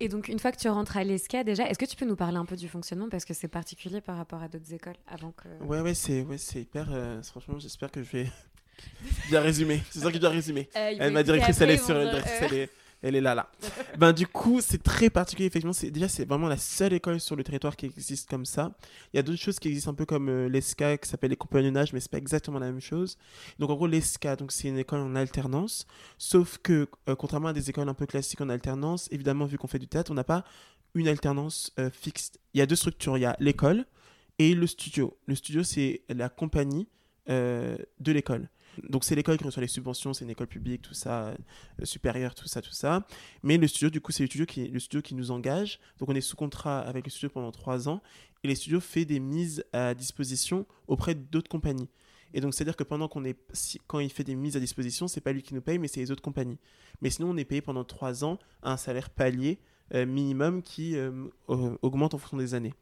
[0.00, 2.16] Et donc, une fois que tu rentres à l'ESCA, déjà, est-ce que tu peux nous
[2.16, 3.08] parler un peu du fonctionnement?
[3.08, 5.46] Parce que c'est particulier par rapport à d'autres écoles avant que...
[5.62, 6.88] Ouais, ouais, c'est ouais, hyper...
[6.90, 8.32] Euh, franchement, j'espère que je vais
[9.28, 9.82] Bien résumé.
[9.90, 10.68] C'est ça qui bien résumé.
[10.76, 12.70] Euh, Elle m'a directrice, elle est sur elle, est,
[13.04, 13.50] elle est là, là.
[13.98, 15.46] ben, du coup, c'est très particulier.
[15.46, 18.72] Effectivement, c'est, déjà, c'est vraiment la seule école sur le territoire qui existe comme ça.
[19.12, 21.36] Il y a d'autres choses qui existent un peu comme euh, l'ESCA, qui s'appelle les
[21.36, 23.18] compagnonnages, mais c'est pas exactement la même chose.
[23.58, 25.86] Donc, en gros, l'ESCA, donc, c'est une école en alternance.
[26.16, 29.68] Sauf que, euh, contrairement à des écoles un peu classiques en alternance, évidemment, vu qu'on
[29.68, 30.44] fait du théâtre, on n'a pas
[30.94, 32.32] une alternance fixe.
[32.54, 33.18] Il y a deux structures.
[33.18, 33.84] Il y a l'école
[34.38, 35.18] et le studio.
[35.26, 36.86] Le studio, c'est la compagnie
[37.26, 38.48] de l'école.
[38.82, 41.34] Donc c'est l'école qui reçoit les subventions, c'est une école publique, tout ça, euh,
[41.84, 43.06] supérieure, tout ça, tout ça.
[43.42, 45.78] Mais le studio, du coup, c'est le studio, qui, le studio nous engage.
[45.98, 48.02] Donc on est sous contrat avec le studio pendant trois ans.
[48.42, 51.88] Et les studios font des mises à disposition auprès d'autres compagnies.
[52.34, 53.38] Et donc, c'est-à-dire que pendant qu'on est,
[53.86, 56.00] quand il fait des mises à disposition, c'est pas lui qui nous paye, mais c'est
[56.00, 56.58] les autres compagnies.
[57.00, 59.60] Mais sinon, on est payé pendant trois ans à un salaire palier
[59.94, 62.74] euh, minimum qui euh, augmente en fonction des années.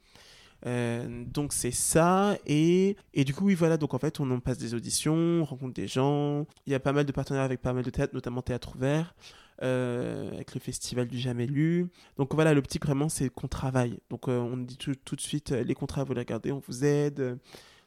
[0.67, 2.37] Euh, donc c'est ça.
[2.47, 3.77] Et, et, du coup, oui, voilà.
[3.77, 6.47] Donc en fait, on en passe des auditions, on rencontre des gens.
[6.67, 9.15] Il y a pas mal de partenaires avec pas mal de théâtres, notamment Théâtre Ouvert.
[9.63, 11.87] Euh, avec le festival du jamais lu.
[12.17, 14.01] Donc voilà, l'optique vraiment, c'est qu'on travaille.
[14.11, 16.85] Donc euh, on dit tout, tout, de suite, les contrats, vous les regardez, on vous
[16.85, 17.39] aide.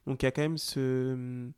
[0.07, 1.49] Donc il y a quand même ce...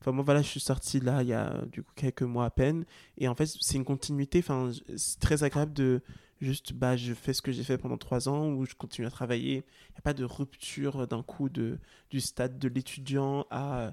[0.00, 2.50] Enfin moi voilà, je suis sorti là il y a du coup quelques mois à
[2.50, 2.84] peine.
[3.16, 4.40] Et en fait, c'est une continuité.
[4.40, 6.02] Enfin, c'est très agréable de
[6.42, 9.10] Juste, bah, je fais ce que j'ai fait pendant trois ans où je continue à
[9.10, 9.64] travailler.
[9.90, 11.78] Il n'y a pas de rupture d'un coup de,
[12.10, 13.92] du stade de l'étudiant à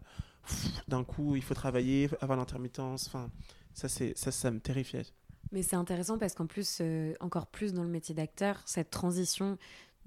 [0.87, 3.05] d'un coup, il faut travailler, avoir l'intermittence.
[3.05, 3.29] Enfin,
[3.75, 5.05] ça, ça, ça me terrifiait.
[5.51, 9.57] Mais c'est intéressant parce qu'en plus, euh, encore plus dans le métier d'acteur, cette transition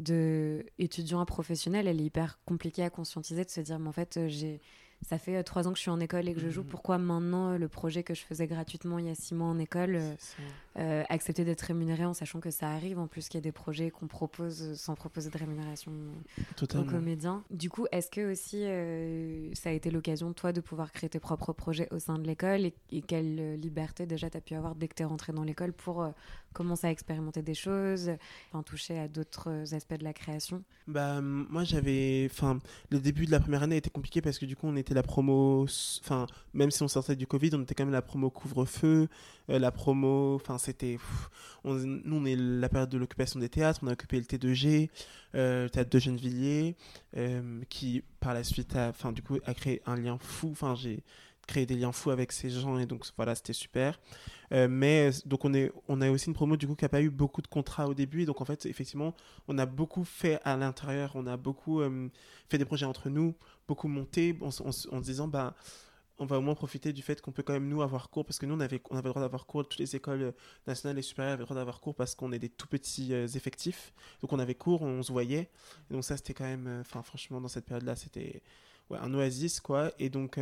[0.01, 3.93] de étudiant à professionnel, elle est hyper compliquée à conscientiser, de se dire, mais en
[3.93, 4.61] fait, euh, j'ai
[5.09, 6.63] ça fait euh, trois ans que je suis en école et que je joue.
[6.63, 6.69] Mhm.
[6.69, 9.59] Pourquoi maintenant euh, le projet que je faisais gratuitement il y a six mois en
[9.59, 9.99] école,
[10.79, 13.53] euh, accepter d'être rémunéré en sachant que ça arrive, en plus qu'il y a des
[13.53, 15.93] projets qu'on propose sans proposer de rémunération
[16.61, 17.43] aux comédiens.
[17.51, 18.63] Du coup, est-ce que aussi
[19.57, 22.65] ça a été l'occasion, toi, de pouvoir créer tes propres projets au sein de l'école
[22.65, 25.73] et, quelle liberté déjà tu as pu avoir dès que tu es rentré dans l'école
[25.73, 26.07] pour
[26.53, 28.11] commencer à expérimenter des choses,
[28.51, 30.63] enfin, toucher à d'autres aspects de la création?
[30.87, 32.29] Bah, Moi, j'avais.
[32.31, 32.59] Enfin,
[32.91, 35.03] le début de la première année était compliqué parce que du coup, on était la
[35.03, 35.67] promo,
[36.01, 39.09] enfin, même si on sortait du Covid, on était quand même la promo couvre-feu,
[39.51, 40.99] euh, la promo, enfin, c'était.
[41.65, 44.89] nous, on est la période de l'occupation des théâtres, on a occupé le T2G,
[45.35, 46.77] euh, le théâtre de Gennevilliers,
[47.17, 50.49] euh, qui par la suite a, du coup, a créé un lien fou.
[50.53, 51.03] Enfin, j'ai
[51.53, 54.01] créé des liens fous avec ces gens et donc voilà, c'était super.
[54.51, 57.11] mais donc on, est, on a aussi une promo du coup qui n'a pas eu
[57.11, 58.23] beaucoup de contrats au début.
[58.23, 59.15] Et donc en fait, effectivement,
[59.49, 61.13] on a beaucoup fait à l'intérieur.
[61.15, 61.81] On a beaucoup
[62.49, 63.35] fait des projets entre nous
[63.69, 65.55] beaucoup monté en, se disant, bah,
[66.19, 68.39] on va au moins profiter du fait qu'on peut quand même nous avoir cours, parce
[68.39, 70.33] que nous, on avait, on avait le droit d'avoir cours, toutes les écoles euh,
[70.67, 73.27] nationales et supérieures avaient le droit d'avoir cours parce qu'on est des tout petits euh,
[73.27, 73.93] effectifs.
[74.21, 75.51] Donc on avait cours, on se voyait.
[75.91, 78.43] Donc ça, c'était quand même, euh, enfin franchement, dans cette période-là, c'était
[78.91, 79.91] ouais, un oasis, quoi.
[79.99, 80.39] Et donc...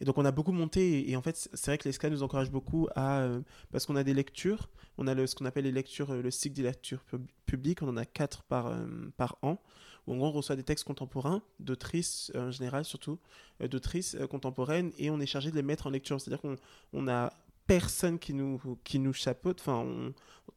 [0.00, 2.50] Et donc on a beaucoup monté et, en fait c'est vrai que l'ESCA nous encourage
[2.50, 3.26] beaucoup à
[3.72, 6.54] parce qu'on a des lectures, on a le, ce qu'on appelle les lectures, le cycle
[6.56, 7.04] des lectures
[7.46, 8.72] publiques, on en a quatre par,
[9.16, 9.58] par an
[10.06, 13.18] où on reçoit des textes contemporains, d'autrices euh, en général surtout,
[13.60, 16.20] euh, d'autrices euh, contemporaines, et on est chargé de les mettre en lecture.
[16.20, 16.56] C'est-à-dire qu'on
[16.92, 17.32] on a
[17.66, 19.84] personne qui nous, qui nous chapeaute, enfin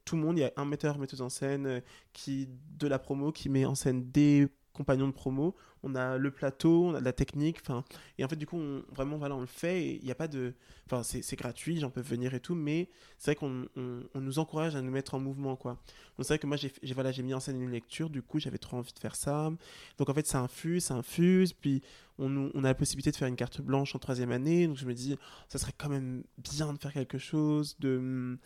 [0.04, 2.48] tout le monde, il y a un metteur, metteuse en scène qui,
[2.78, 4.48] de la promo qui met en scène des
[4.84, 7.84] de promo, on a le plateau, on a de la technique, enfin,
[8.18, 10.28] et en fait, du coup, on, vraiment, voilà, on le fait, il n'y a pas
[10.28, 10.54] de,
[10.86, 12.88] enfin, c'est gratuit, j'en peux venir et tout, mais
[13.18, 15.72] c'est vrai qu'on on, nous encourage à nous mettre en mouvement, quoi.
[16.16, 18.58] Donc, c'est vrai que moi, j'ai voilà, mis en scène une lecture, du coup, j'avais
[18.58, 19.50] trop envie de faire ça,
[19.98, 21.82] donc en fait, ça infuse, ça infuse, puis
[22.18, 24.94] on, a la possibilité de faire une carte blanche en troisième année, donc je me
[24.94, 25.16] dis,
[25.48, 28.38] ça serait quand même bien de faire quelque chose, de...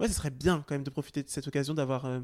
[0.00, 2.06] Ouais, ça serait bien quand même de profiter de cette occasion d'avoir...
[2.06, 2.20] Euh,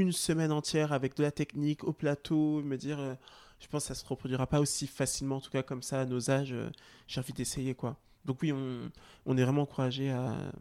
[0.00, 3.14] une semaine entière avec de la technique au plateau, me dire, euh,
[3.60, 6.06] je pense que ça se reproduira pas aussi facilement, en tout cas comme ça à
[6.06, 6.52] nos âges.
[6.52, 6.70] Euh,
[7.06, 7.96] j'ai envie d'essayer quoi.
[8.24, 8.90] Donc oui, on,
[9.26, 10.52] on est vraiment encouragé à,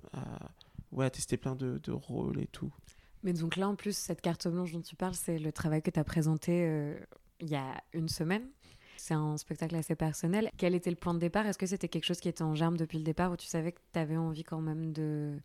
[0.92, 2.72] ouais, tester plein de, de, rôles et tout.
[3.24, 5.92] Mais donc là, en plus, cette carte blanche dont tu parles, c'est le travail que
[5.92, 6.98] tu as présenté euh,
[7.42, 8.48] il y a une semaine.
[8.96, 10.50] C'est un spectacle assez personnel.
[10.58, 11.46] Quel était le point de départ?
[11.46, 13.72] Est-ce que c'était quelque chose qui était en germe depuis le départ ou tu savais
[13.72, 15.38] que tu avais envie quand même de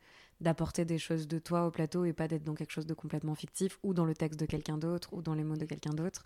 [0.44, 3.34] d'apporter des choses de toi au plateau et pas d'être dans quelque chose de complètement
[3.34, 6.22] fictif ou dans le texte de quelqu'un d'autre ou dans les mots de quelqu'un d'autre.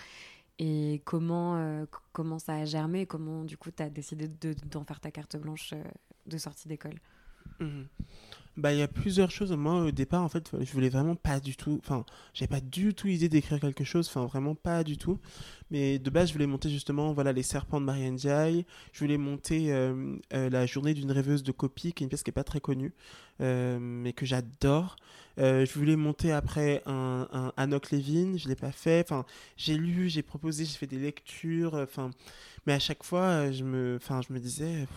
[0.58, 5.00] Et comment, euh, comment ça a germé comment du coup tu as décidé d'en faire
[5.00, 5.82] ta carte blanche euh,
[6.26, 6.98] de sortie d'école?
[7.60, 7.84] Mmh
[8.58, 9.52] bah, il y a plusieurs choses.
[9.52, 11.80] Moi, au départ, en fait, je voulais vraiment pas du tout.
[11.84, 14.08] Enfin, j'avais pas du tout idée d'écrire quelque chose.
[14.08, 15.20] Enfin, vraiment pas du tout.
[15.70, 18.66] Mais de base, je voulais monter justement, voilà, les serpents de Marianne Ndiaye.
[18.92, 22.24] Je voulais monter euh, euh, la journée d'une rêveuse de copie, qui est une pièce
[22.24, 22.92] qui est pas très connue,
[23.40, 24.96] euh, mais que j'adore.
[25.36, 28.36] je voulais monter après un, un Anok Levin.
[28.38, 29.04] Je l'ai pas fait.
[29.04, 29.24] Enfin,
[29.56, 31.74] j'ai lu, j'ai proposé, j'ai fait des lectures.
[31.74, 32.10] Enfin,
[32.66, 34.88] mais à chaque fois, je me, enfin, je me disais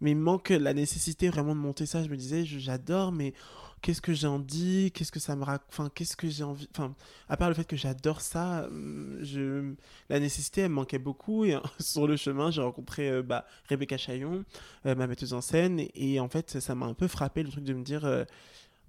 [0.00, 2.02] mais il manque la nécessité vraiment de monter ça.
[2.02, 3.34] Je me disais, j'adore, mais
[3.82, 4.90] qu'est-ce que j'en dis?
[4.94, 6.94] Qu'est-ce que ça me raconte Enfin, qu'est-ce que j'ai envie Enfin,
[7.28, 9.74] à part le fait que j'adore ça, euh, je...
[10.08, 11.44] la nécessité, elle me manquait beaucoup.
[11.44, 14.44] Et sur le chemin, j'ai rencontré euh, bah, Rebecca Chaillon,
[14.86, 15.86] euh, ma metteuse en scène.
[15.94, 18.26] Et, en fait, ça m'a un peu frappé le truc de me dire,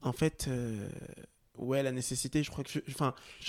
[0.01, 0.49] en fait
[1.57, 2.93] ouais, la nécessité, je crois que je, je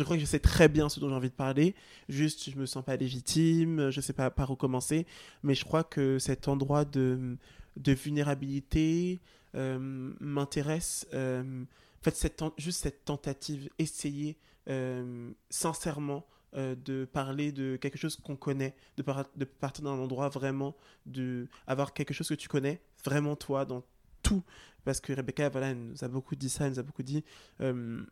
[0.03, 1.75] crois que je sais très bien ce dont j'ai envie de parler.
[2.09, 5.07] Juste, je me sens pas légitime, je sais pas par où commencer.
[5.43, 7.37] Mais je crois que cet endroit de,
[7.77, 9.21] de vulnérabilité
[9.55, 9.79] euh,
[10.21, 11.07] m'intéresse.
[11.15, 14.39] Euh, en fait, juste cette tentative, essayer
[14.69, 19.05] euh, sincèrement de parler de quelque chose qu'on connaît, de,
[19.37, 23.83] de partir d'un endroit vraiment, de avoir quelque chose que tu connais, vraiment toi, dans
[24.23, 24.43] tout.
[24.85, 27.25] Parce que Rebecca, voilà, elle nous a beaucoup dit ça, elle nous a beaucoup dit
[27.61, 28.05] euh,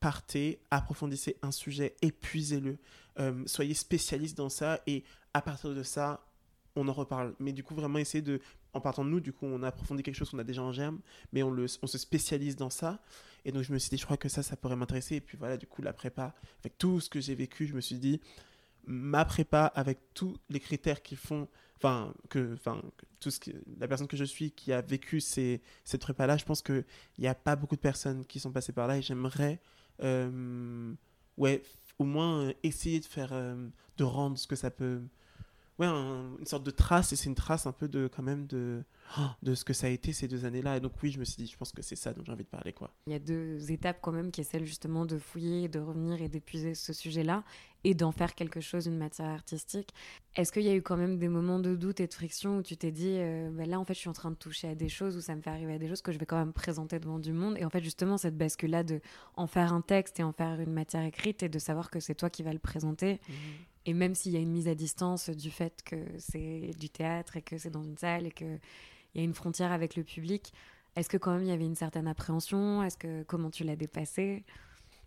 [0.00, 2.78] partez, approfondissez un sujet, épuisez-le,
[3.18, 6.26] euh, soyez spécialiste dans ça et à partir de ça,
[6.76, 7.34] on en reparle.
[7.38, 8.40] Mais du coup, vraiment essayer de,
[8.72, 10.72] en partant de nous, du coup, on a approfondi quelque chose qu'on a déjà en
[10.72, 11.00] germe,
[11.32, 13.00] mais on, le, on se spécialise dans ça.
[13.44, 15.16] Et donc, je me suis dit, je crois que ça, ça pourrait m'intéresser.
[15.16, 17.80] Et puis voilà, du coup, la prépa, avec tout ce que j'ai vécu, je me
[17.80, 18.20] suis dit,
[18.86, 22.80] ma prépa, avec tous les critères qui font enfin que enfin
[23.20, 23.40] tout ce
[23.78, 26.84] la personne que je suis qui a vécu cette prépa là je pense que
[27.18, 29.60] il n'y a pas beaucoup de personnes qui sont passées par là et j'aimerais
[30.02, 30.94] euh,
[31.36, 31.62] ouais
[31.98, 35.02] au moins essayer de faire euh, de rendre ce que ça peut
[35.78, 38.84] ouais une sorte de trace et c'est une trace un peu de quand même de
[39.42, 40.76] de ce que ça a été ces deux années-là.
[40.76, 42.44] Et donc oui, je me suis dit, je pense que c'est ça dont j'ai envie
[42.44, 42.72] de parler.
[42.72, 42.90] quoi.
[43.06, 46.20] Il y a deux étapes quand même qui est celle justement de fouiller, de revenir
[46.22, 47.44] et d'épuiser ce sujet-là
[47.84, 49.90] et d'en faire quelque chose, une matière artistique.
[50.34, 52.62] Est-ce qu'il y a eu quand même des moments de doute et de friction où
[52.62, 54.74] tu t'es dit, euh, bah là en fait je suis en train de toucher à
[54.74, 56.52] des choses, où ça me fait arriver à des choses que je vais quand même
[56.52, 57.56] présenter devant du monde?
[57.58, 59.00] Et en fait justement cette bascule-là de
[59.36, 62.14] en faire un texte et en faire une matière écrite et de savoir que c'est
[62.14, 63.20] toi qui vas le présenter.
[63.28, 63.32] Mmh.
[63.86, 67.36] Et même s'il y a une mise à distance du fait que c'est du théâtre
[67.36, 68.58] et que c'est dans une salle et que
[69.14, 70.52] il y a une frontière avec le public.
[70.96, 72.82] Est-ce que quand même il y avait une certaine appréhension?
[72.82, 73.76] Est-ce que comment tu l'as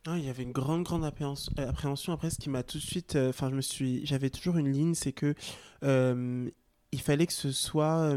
[0.07, 1.51] dépassé il y avait une grande grande appréhension.
[1.59, 2.13] Euh, appréhension.
[2.13, 4.71] Après, ce qui m'a tout de suite, euh, enfin, je me suis, j'avais toujours une
[4.71, 5.35] ligne, c'est que
[5.83, 6.49] euh,
[6.91, 8.15] il fallait que ce soit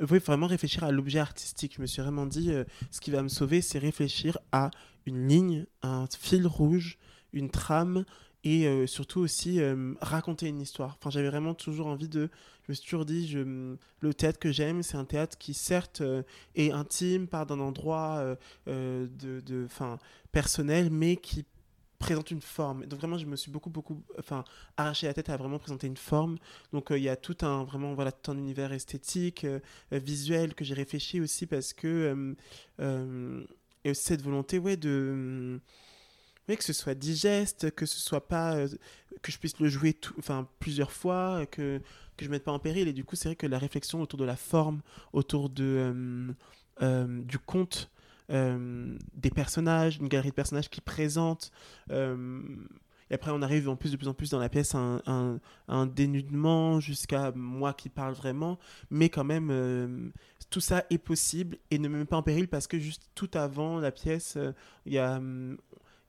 [0.00, 1.74] vous pouvez vraiment réfléchir à l'objet artistique.
[1.76, 2.50] Je me suis vraiment dit,
[2.90, 4.72] ce qui va me sauver, c'est réfléchir à
[5.06, 6.98] une ligne, un fil rouge,
[7.32, 8.04] une trame,
[8.44, 10.96] et euh, surtout aussi euh, raconter une histoire.
[10.98, 12.28] Enfin, j'avais vraiment toujours envie de.
[12.66, 16.00] Je me suis toujours dit, je, le théâtre que j'aime, c'est un théâtre qui certes
[16.00, 16.22] euh,
[16.54, 19.66] est intime, part d'un endroit de, de,
[20.30, 21.44] personnel, mais qui
[21.98, 22.86] présente une forme.
[22.86, 24.44] Donc vraiment, je me suis beaucoup, beaucoup, enfin,
[24.76, 26.36] arraché la tête à vraiment présenter une forme.
[26.72, 29.46] Donc il y a tout un, vraiment, voilà, tout un univers esthétique,
[29.90, 32.34] visuel que j'ai réfléchi aussi parce que
[33.84, 35.60] et aussi cette volonté, ouais, de
[36.48, 38.68] oui, que ce soit digeste, que ce soit pas euh,
[39.22, 41.80] que je puisse le jouer enfin plusieurs fois, que
[42.16, 42.88] que je mette pas en péril.
[42.88, 46.32] Et du coup, c'est vrai que la réflexion autour de la forme, autour de euh,
[46.82, 47.90] euh, du conte,
[48.28, 51.52] des personnages, une galerie de personnages qui présentent.
[51.90, 55.38] et après, on arrive en plus de plus en plus dans la pièce un, un,
[55.68, 58.58] un dénudement jusqu'à moi qui parle vraiment,
[58.90, 60.12] mais quand même,
[60.48, 63.30] tout ça est possible et ne me met pas en péril parce que juste tout
[63.34, 64.38] avant la pièce,
[64.86, 65.20] il y a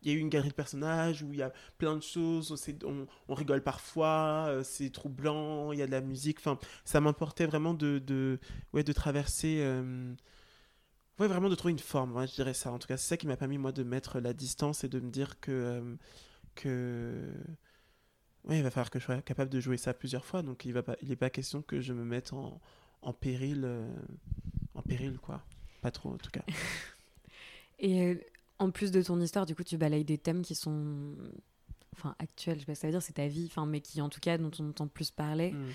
[0.03, 2.53] il y a eu une galerie de personnages où il y a plein de choses,
[2.83, 6.39] on, rigole parfois, euh, c'est troublant, il y a de la musique.
[6.39, 8.39] Enfin, ça m'importait vraiment de, de,
[8.73, 9.59] ouais, de traverser.
[9.61, 10.13] Euh,
[11.19, 12.71] ouais, vraiment de trouver une forme, je dirais ça.
[12.71, 14.99] En tout cas, c'est ça qui m'a permis, moi, de mettre la distance et de
[14.99, 15.51] me dire que.
[15.51, 15.95] Euh,
[16.55, 17.33] que
[18.43, 20.43] ouais, il va falloir que je sois capable de jouer ça plusieurs fois.
[20.43, 22.61] Donc, il n'est pas, pas question que je me mette en,
[23.01, 23.67] en péril.
[24.75, 25.43] en péril, quoi.
[25.81, 26.43] Pas trop, en tout cas.
[27.79, 28.19] et
[28.59, 31.15] en plus de ton histoire, du coup, tu balayes des thèmes qui sont
[31.95, 34.09] enfin actuelles, je sais pas ça veut dire, c'est ta vie, enfin, mais qui en
[34.09, 35.69] tout cas dont on entend plus parler, Mm.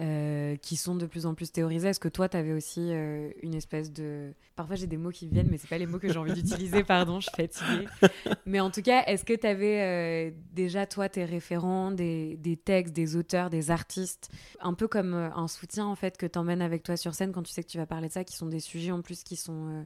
[0.00, 1.88] euh, qui sont de plus en plus théorisées.
[1.88, 4.32] Est-ce que toi, tu avais aussi euh, une espèce de...
[4.56, 6.84] Parfois j'ai des mots qui viennent, mais c'est pas les mots que j'ai envie d'utiliser,
[6.84, 7.88] pardon, je suis fatiguée.
[8.46, 12.94] Mais en tout cas, est-ce que tu avais déjà, toi, tes référents, des, des, textes,
[12.94, 16.62] des auteurs, des artistes, un peu comme euh, un soutien, en fait, que tu emmènes
[16.62, 18.46] avec toi sur scène quand tu sais que tu vas parler de ça, qui sont
[18.46, 19.84] des sujets en plus qui sont...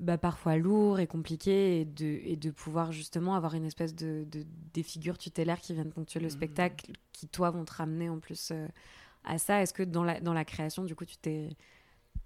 [0.00, 4.24] Bah, parfois lourds et compliqués et de, et de pouvoir justement avoir une espèce de,
[4.30, 6.30] de des figures tutélaires qui viennent ponctuer le Mhm.
[6.30, 8.68] spectacle qui toi vont te ramener en plus euh,
[9.24, 11.56] à ça est-ce que dans la, dans la création du coup tu t'es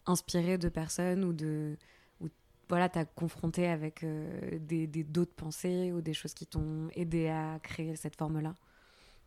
[0.05, 1.79] inspiré de personnes ou de
[2.21, 2.29] ou
[2.69, 7.59] voilà t'as confronté avec euh, des d'autres pensées ou des choses qui t'ont aidé à
[7.63, 8.55] créer cette forme là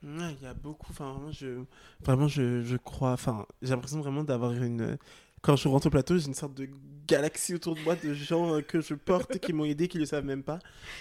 [0.03, 0.87] il y a beaucoup.
[0.91, 1.63] Enfin, vraiment, je,
[2.03, 3.11] vraiment, je, je crois.
[3.13, 4.97] Enfin, j'ai l'impression vraiment d'avoir une.
[5.45, 6.67] Quand je rentre au plateau, j'ai une sorte de
[7.07, 10.07] galaxie autour de moi de gens euh, que je porte qui m'ont aidé, qui le
[10.07, 10.57] savent même pas.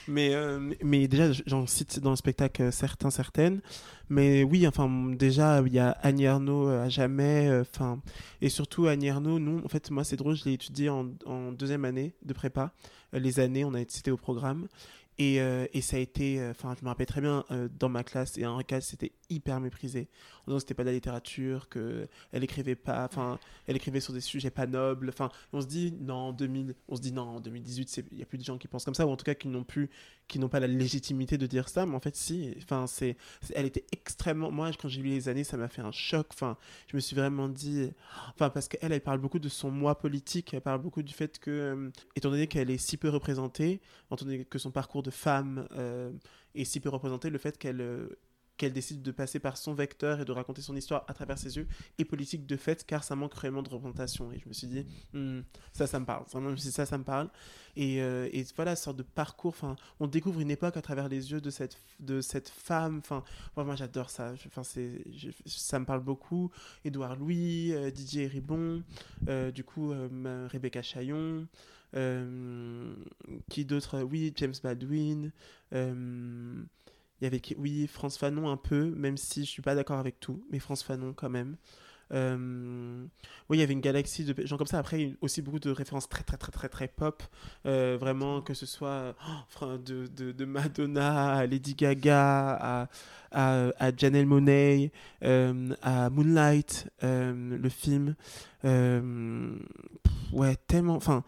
[0.06, 3.62] Mais, euh, mais- déjà, j'en cite dans le spectacle euh, certains, certaines.
[4.10, 7.50] Mais oui, enfin, déjà, il y a Annie Arnaud à jamais.
[7.62, 8.02] Enfin,
[8.42, 11.04] et surtout, Annie Arnaud, nous, en fait, moi, c'est drôle, je l'ai étudié en,
[11.52, 12.74] deuxième année de prépa.
[13.14, 14.68] Les années, on a été au programme.
[15.16, 17.44] Et, et ça a été, enfin, je me rappelle très bien,
[17.78, 20.08] dans ma classe et en récal, c'était hyper méprisé.
[20.42, 24.00] En disant que c'était pas de la littérature, que elle écrivait pas, enfin, elle écrivait
[24.00, 25.08] sur des sujets pas nobles.
[25.08, 28.18] Enfin, on se dit, non, en 2000, on se dit, non, en 2018, c'est- il
[28.18, 29.64] y a plus de gens qui pensent comme ça, ou en tout cas qui n'ont
[29.64, 29.88] plus,
[30.28, 31.86] qui n'ont pas la légitimité de dire ça.
[31.86, 33.16] Mais en fait, si, enfin, c'est-
[33.54, 36.26] elle était extrêmement, moi, quand j'ai lu les années, ça m'a fait un choc.
[36.32, 36.56] Enfin,
[36.88, 37.90] je me suis vraiment dit,
[38.34, 41.38] enfin, parce qu'elle, elle parle beaucoup de son moi politique, elle parle beaucoup du fait
[41.38, 45.10] que, euh, étant donné qu'elle est si peu représentée, étant donné que son parcours de
[45.10, 46.10] femme euh,
[46.54, 48.08] est si peu représenté, le fait qu'elle euh,
[48.56, 51.56] qu'elle décide de passer par son vecteur et de raconter son histoire à travers ses
[51.56, 51.66] yeux
[51.98, 54.32] est politique de fait car ça manque cruellement de représentation.
[54.32, 55.40] Et je me suis dit Hmm,
[55.72, 56.24] ça ça me parle.
[56.56, 57.30] Ça ça me parle.
[57.76, 61.32] Et, euh, et voilà sorte de parcours enfin on découvre une époque à travers les
[61.32, 62.98] yeux de cette de cette femme.
[62.98, 63.24] Enfin
[63.56, 64.32] moi j'adore ça.
[64.46, 65.04] Enfin c'est
[65.46, 66.50] ça me parle beaucoup.
[66.84, 68.82] Édouard Louis euh, Didier Ribon
[69.28, 69.92] euh, du coup
[70.52, 71.46] Rebecca Chaillon
[73.50, 74.02] qui d'autre?
[74.02, 75.30] Oui, James Baldwin.
[77.24, 80.20] Il y avait, oui, France Fanon un peu, même si je suis pas d'accord avec
[80.20, 81.56] tout, mais France Fanon quand même.
[82.12, 83.06] Euh,
[83.48, 84.78] oui, il y avait une galaxie de gens comme ça.
[84.78, 87.22] Après, il y a aussi beaucoup de références très, très, très, très, très pop.
[87.64, 89.14] Euh, vraiment, que ce soit
[89.62, 92.88] oh, de, de, de Madonna à Lady Gaga, à,
[93.30, 94.90] à, à Janelle Monáe,
[95.22, 98.16] euh, à Moonlight, euh, le film.
[98.60, 100.96] Pff, ouais, tellement.
[100.96, 101.24] Enfin,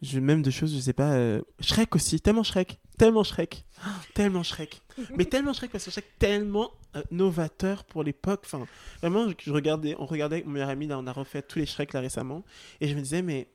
[0.00, 1.40] je, même de choses, je sais pas.
[1.58, 2.78] Shrek aussi, tellement Shrek.
[3.00, 3.64] Tellement Shrek.
[4.14, 4.82] Tellement Shrek.
[5.16, 8.42] Mais tellement Shrek parce que Shrek tellement euh, novateur pour l'époque.
[8.44, 8.66] Enfin,
[9.00, 11.64] vraiment, je, je regardais, on regardait avec mon meilleur ami, on a refait tous les
[11.64, 12.44] Shrek là récemment.
[12.82, 13.48] Et je me disais, mais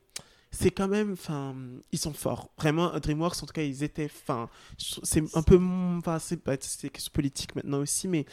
[0.50, 1.54] c'est quand même, enfin,
[1.92, 2.50] ils sont forts.
[2.58, 5.60] Vraiment, DreamWorks, en tout cas, ils étaient, enfin, c'est un peu,
[5.98, 6.42] enfin, c'est
[6.90, 8.26] question politique maintenant aussi, mais,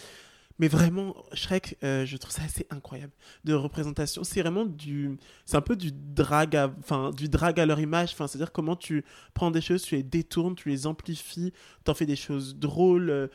[0.59, 3.11] mais vraiment, Shrek, euh, je trouve ça assez incroyable
[3.43, 4.23] de représentation.
[4.23, 8.11] C'est vraiment du, c'est un peu du drag, à, enfin, du drag à leur image.
[8.13, 12.05] Enfin, c'est-à-dire comment tu prends des choses, tu les détournes, tu les amplifies, t'en fais
[12.05, 13.27] des choses drôles, euh,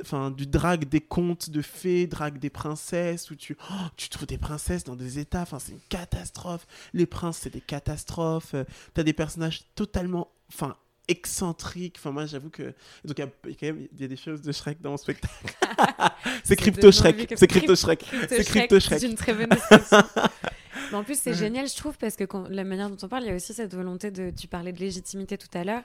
[0.00, 4.26] enfin, du drag des contes de fées, drag des princesses, où tu, oh, tu trouves
[4.26, 6.66] des princesses dans des états, enfin, c'est une catastrophe.
[6.94, 8.54] Les princes, c'est des catastrophes.
[8.54, 10.76] Euh, T'as des personnages totalement, enfin,
[11.08, 11.96] excentriques.
[11.98, 12.74] Enfin, moi, j'avoue que.
[13.04, 14.80] Donc, il y, a il y a quand même y a des choses de Shrek
[14.80, 15.34] dans mon spectacle.
[16.44, 17.34] c'est Crypto Shrek.
[17.36, 18.04] C'est Crypto Shrek.
[18.28, 19.00] C'est Crypto Shrek.
[19.00, 19.98] C'est une très bonne description.
[20.92, 21.36] Mais en plus, c'est Ouais.
[21.36, 23.54] génial, je trouve, parce que quand, la manière dont on parle, il y a aussi
[23.54, 24.30] cette volonté de.
[24.30, 25.82] Tu parlais de légitimité tout à l'heure,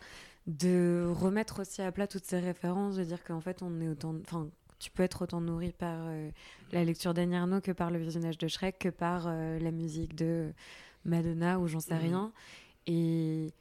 [0.47, 4.15] de remettre aussi à plat toutes ces références, de dire qu'en fait, on est autant.
[4.25, 4.47] Enfin,
[4.79, 6.29] tu peux être autant nourri par euh,
[6.71, 10.15] la lecture d'Annie Arnaud que par le visionnage de Shrek, que par euh, la musique
[10.15, 10.51] de
[11.05, 11.99] Madonna ou j'en sais Mhm.
[12.01, 12.31] rien.
[12.87, 13.51] Et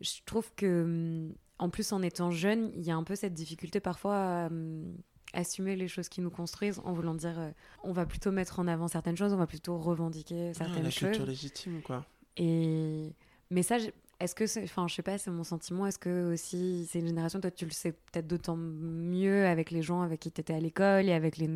[0.00, 3.34] je trouve que, hum, en plus, en étant jeune, il y a un peu cette
[3.34, 4.94] difficulté parfois à hum,
[5.32, 7.50] assumer les choses qui nous construisent en voulant dire euh,
[7.84, 10.90] on va plutôt mettre en avant certaines choses, on va plutôt revendiquer Ah, certaines la
[10.90, 11.08] choses.
[11.10, 12.04] culture légitime, quoi.
[12.36, 13.12] Et
[13.50, 13.76] mais ça,
[14.20, 15.86] est-ce que, enfin, je sais pas, c'est mon sentiment.
[15.86, 19.82] Est-ce que aussi c'est une génération, toi, tu le sais peut-être d'autant mieux avec les
[19.82, 21.48] gens avec qui tu étais à l'école et avec les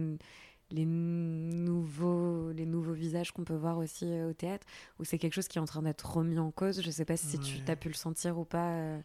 [0.70, 4.66] les nouveaux les nouveaux visages qu'on peut voir aussi euh, au théâtre,
[4.98, 6.82] ou c'est quelque chose qui est en train d'être remis en cause?
[6.82, 8.98] Je sais pas si tu as pu le sentir ou pas.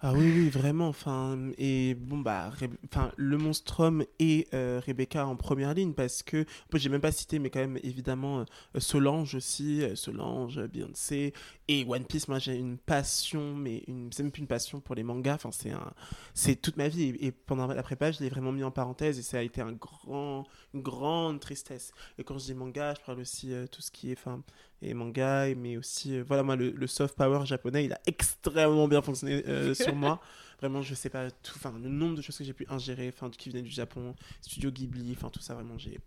[0.00, 0.86] Ah oui, oui, vraiment.
[0.86, 2.52] Enfin, et bon, bah,
[2.84, 7.40] enfin, le Monstrum et euh, Rebecca en première ligne parce que, j'ai même pas cité,
[7.40, 8.44] mais quand même, évidemment, euh,
[8.78, 11.32] Solange aussi, euh, Solange, Beyoncé
[11.66, 12.28] et One Piece.
[12.28, 15.34] Moi, j'ai une passion, mais une, c'est même plus une passion pour les mangas.
[15.34, 15.92] Enfin, c'est un,
[16.32, 17.02] c'est toute ma vie.
[17.02, 19.60] Et, et pendant la prépa, je l'ai vraiment mis en parenthèse et ça a été
[19.60, 21.90] un grand, une grande tristesse.
[22.18, 24.44] Et quand je dis manga, je parle aussi tout ce qui est, enfin,
[24.82, 28.88] et manga, mais aussi, euh, voilà, moi, le, le soft power japonais, il a extrêmement
[28.88, 30.20] bien fonctionné euh, sur moi.
[30.60, 33.30] Vraiment, je sais pas tout, enfin, le nombre de choses que j'ai pu ingérer, enfin,
[33.30, 35.98] qui venaient du Japon, Studio Ghibli, enfin, tout ça, vraiment, j'ai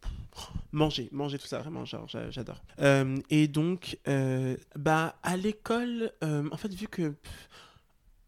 [0.74, 2.62] mangé, mangé tout ça, vraiment, genre, j'adore.
[2.80, 7.14] Euh, et donc, euh, bah, à l'école, en fait, vu que.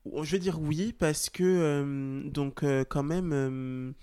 [0.06, 3.94] je vais dire oui, parce que, donc, quand même.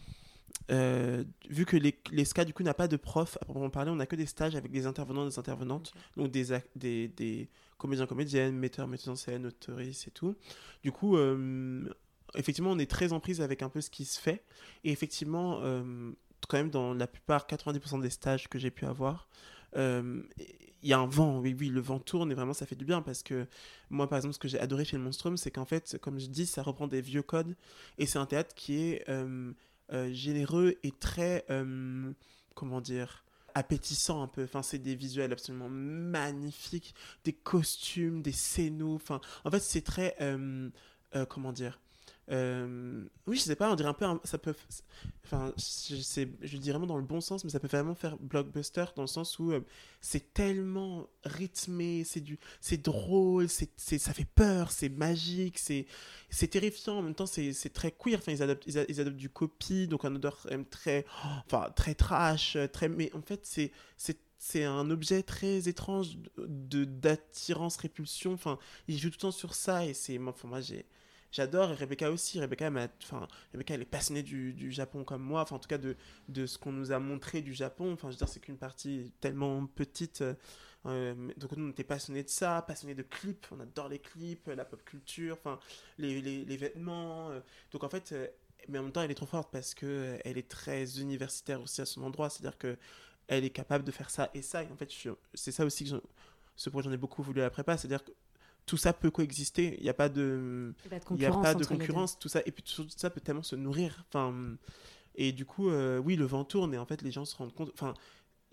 [0.68, 3.96] Vu que les, les SCA du coup n'a pas de prof à proprement parler, on
[3.96, 8.56] n'a que des stages avec des intervenants, des intervenantes, donc des, des, des comédiens, comédiennes,
[8.56, 10.36] metteurs, metteuses en scène, autoristes et tout.
[10.82, 11.16] Du coup,
[12.34, 14.44] effectivement, on est très en prise avec un peu ce qui se fait.
[14.84, 16.12] Et effectivement, euh,
[16.48, 19.28] quand même, dans la plupart, 90% des stages que j'ai pu avoir,
[19.76, 20.22] euh,
[20.82, 22.86] il y a un vent, oui, oui, le vent tourne et vraiment ça fait du
[22.86, 23.46] bien parce que
[23.90, 26.26] moi, par exemple, ce que j'ai adoré chez le Monstrum, c'est qu'en fait, comme je
[26.26, 27.54] dis, ça reprend des vieux codes
[27.98, 29.04] et c'est un théâtre qui est
[29.92, 31.44] euh, généreux et très,
[32.54, 33.24] comment dire,
[33.54, 34.44] appétissant un peu.
[34.44, 38.96] Enfin, c'est des visuels absolument magnifiques, des costumes, des scénos.
[38.96, 40.16] Enfin, en fait, c'est très,
[41.28, 41.80] comment dire,
[42.30, 44.06] euh, oui, je sais pas, on dirait un peu.
[44.24, 44.54] ça peut.
[45.24, 45.96] Enfin, je,
[46.42, 49.08] je dis vraiment dans le bon sens, mais ça peut vraiment faire blockbuster dans le
[49.08, 49.60] sens où euh,
[50.00, 55.86] c'est tellement rythmé, c'est du, c'est drôle, c'est, ça fait peur, c'est magique, c'est,
[56.48, 56.98] terrifiant.
[56.98, 58.18] En même temps, c'est, très queer.
[58.18, 61.04] Enfin, ils adoptent, ils, adoptent du copy, donc un odeur très,
[61.46, 62.88] enfin, très trash, très.
[62.88, 63.44] Mais en fait,
[63.96, 69.84] c'est, un objet très étrange d'attirance répulsion enfin il joue tout le temps sur ça
[69.84, 70.86] et c'est enfin, moi j'ai
[71.32, 72.40] j'adore et Rebecca aussi.
[72.40, 72.70] Rebecca,
[73.02, 75.96] enfin, Rebecca, elle est passionnée du, Japon comme moi, enfin, en tout cas de,
[76.28, 77.92] de ce qu'on nous a montré du Japon.
[77.92, 80.24] Enfin, je veux dire, c'est qu'une partie tellement petite.
[80.86, 83.46] Euh, donc, nous, on était passionnés de ça, passionnés de clips.
[83.52, 85.58] On adore les clips, la pop culture, enfin,
[85.98, 87.30] les, vêtements.
[87.30, 87.40] Euh.
[87.72, 88.26] donc, en fait, euh,
[88.68, 91.80] mais en même temps, elle est trop forte parce que elle est très universitaire aussi
[91.80, 92.30] à son endroit.
[92.30, 92.76] C'est-à-dire que
[93.28, 94.62] elle est capable de faire ça et ça.
[94.62, 94.90] Et en fait,
[95.34, 96.02] c'est ça aussi que
[96.56, 97.76] ce projet, j'en ai beaucoup voulu à la prépa.
[97.76, 98.02] C'est-à-dire
[98.70, 99.74] tout ça peut coexister.
[99.78, 100.72] Il n'y a pas de,
[101.10, 102.16] il y a pas de concurrence.
[102.20, 104.04] Tout ça et puis tout ça peut tellement se nourrir.
[104.08, 104.32] Enfin,
[105.16, 107.52] et du coup, euh, oui, le vent tourne et en fait les gens se rendent
[107.52, 107.72] compte.
[107.74, 107.94] Enfin,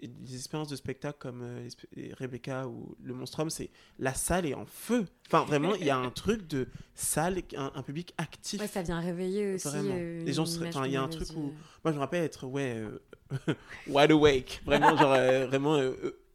[0.02, 1.70] des expériences de spectacle comme euh,
[2.18, 5.06] Rebecca ou Le Monstrum, c'est la salle est en feu.
[5.28, 8.60] Enfin, vraiment, il y a un truc de salle, un, public actif.
[8.60, 9.68] Ouais, ça vient réveiller aussi.
[9.72, 10.46] Euh, les gens
[10.84, 11.54] il y a un truc où.
[11.84, 12.84] Moi, je me rappelle être, ouais,
[13.88, 14.62] wide awake.
[14.66, 15.16] Vraiment, genre,
[15.48, 15.80] vraiment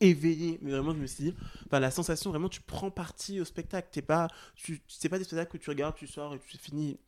[0.00, 0.58] éveillé.
[0.62, 1.34] Mais vraiment, je me suis dit,
[1.66, 3.88] enfin, la sensation, vraiment, tu prends parti au spectacle.
[3.90, 6.98] T'es pas, tu, c'est pas des spectacles que tu regardes, tu sors et tu finis.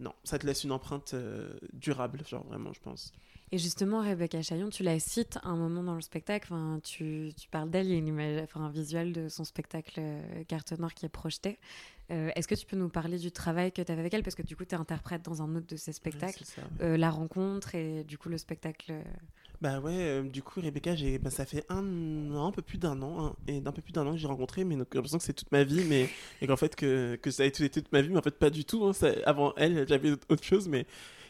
[0.00, 3.12] Non, ça te laisse une empreinte euh, durable, genre, vraiment, je pense.
[3.54, 6.48] Et justement, Rebecca Chaillon, tu la cites un moment dans le spectacle.
[6.50, 9.44] Enfin, tu, tu parles d'elle, il y a une image, enfin, un visuel de son
[9.44, 11.58] spectacle euh, Carte Noire qui est projeté.
[12.12, 14.22] Euh, est-ce que tu peux nous parler du travail que tu avais avec elle?
[14.22, 16.44] Parce que du coup, tu es interprète dans un autre de ses spectacles.
[16.80, 18.92] la rencontre et du coup, le spectacle.
[19.62, 22.78] Bah ouais, euh, du coup, Rebecca, j'ai, bah, ça fait un an, un peu plus
[22.78, 25.18] d'un an, hein, et d'un peu plus d'un an que j'ai rencontré, mais j'ai l'impression
[25.18, 26.08] que c'est toute ma vie, mais
[26.40, 28.50] et qu'en fait que, que ça a été toute ma vie, mais en fait pas
[28.50, 28.84] du tout.
[28.84, 28.92] Hein,
[29.24, 30.84] avant elle, j'avais autre chose, mais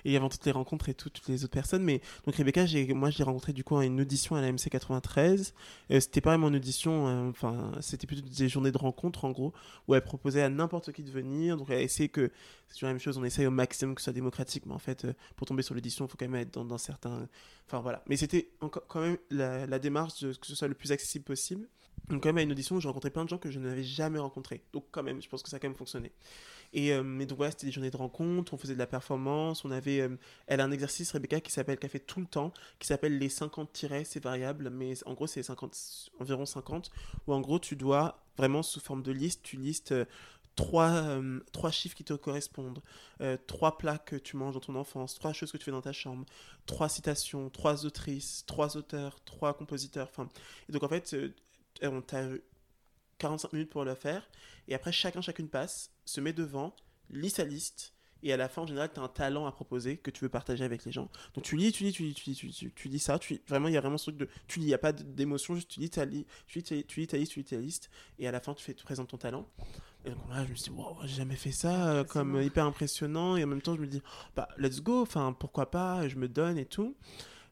[0.05, 1.83] et avant toutes les rencontres et tout, toutes les autres personnes.
[1.83, 4.69] Mais donc Rebecca, moi, je l'ai rencontrée du coup à une audition à la MC
[4.71, 5.55] 93.
[5.91, 9.31] Euh, c'était pas vraiment une audition, euh, enfin, c'était plutôt des journées de rencontres en
[9.31, 9.53] gros,
[9.89, 11.57] où elle proposait à n'importe qui de venir.
[11.57, 12.31] Donc elle a essayé que,
[12.69, 14.79] c'est toujours la même chose, on essaye au maximum que ce soit démocratique, mais en
[14.79, 17.29] fait, euh, pour tomber sur l'audition, il faut quand même être dans, certains.
[17.67, 18.03] Enfin voilà.
[18.09, 21.69] Mais c'était quand même la, la démarche de que ce soit le plus accessible possible.
[22.09, 24.19] Donc quand même à une audition, j'ai rencontré plein de gens que je n'avais jamais
[24.19, 24.63] rencontrés.
[24.73, 26.13] Donc quand même, je pense que ça a quand même fonctionné.
[26.73, 29.71] Et euh, donc voilà, c'était des journées de rencontres, on faisait de la performance, on
[29.71, 32.87] avait, euh, elle a un exercice, Rebecca, qui s'appelle, a fait tout le temps, qui
[32.87, 35.77] s'appelle les 50 tirets, c'est variable, mais en gros c'est 50,
[36.21, 36.91] environ 50,
[37.27, 40.05] où en gros tu dois, vraiment sous forme de liste, tu listes euh,
[40.57, 41.19] trois,
[41.53, 42.83] trois chiffres qui te correspondent,
[43.47, 45.95] trois plats que tu manges dans ton enfance, trois choses que tu fais dans ta
[45.95, 46.27] chambre,
[46.67, 50.09] trois citations, trois autrices, trois auteurs, trois compositeurs.
[50.11, 50.29] Enfin,
[50.69, 51.17] et donc en fait,
[51.83, 52.25] on t'a
[53.23, 54.29] 45 minutes pour le faire.
[54.69, 56.75] Et après, chacun, chacune passe, se met devant,
[57.11, 57.95] lit sa liste.
[58.25, 60.29] Et à la fin, en général, tu as un talent à proposer que tu veux
[60.29, 61.09] partager avec les gens.
[61.35, 63.19] Donc tu lis, tu lis, tu lis, tu lis, tu lis, tu, lis ça.
[63.19, 64.29] Tu, vraiment, il y a vraiment ce truc de.
[64.47, 66.85] Tu lis, il n'y a pas d'émotion, juste tu lis, ta li, tu, lis, lis,
[66.85, 67.91] tu lis ta liste, tu lis ta liste.
[68.21, 69.49] Et à la fin, tu, fais, tu présentes ton talent.
[70.05, 72.65] Et donc là, je me suis dit, wow, j'ai jamais fait ça, euh, comme hyper
[72.65, 73.37] impressionnant.
[73.37, 74.03] Et en même temps, je me dis,
[74.37, 76.97] bah, let's go, enfin, pourquoi pas, je me donne et tout.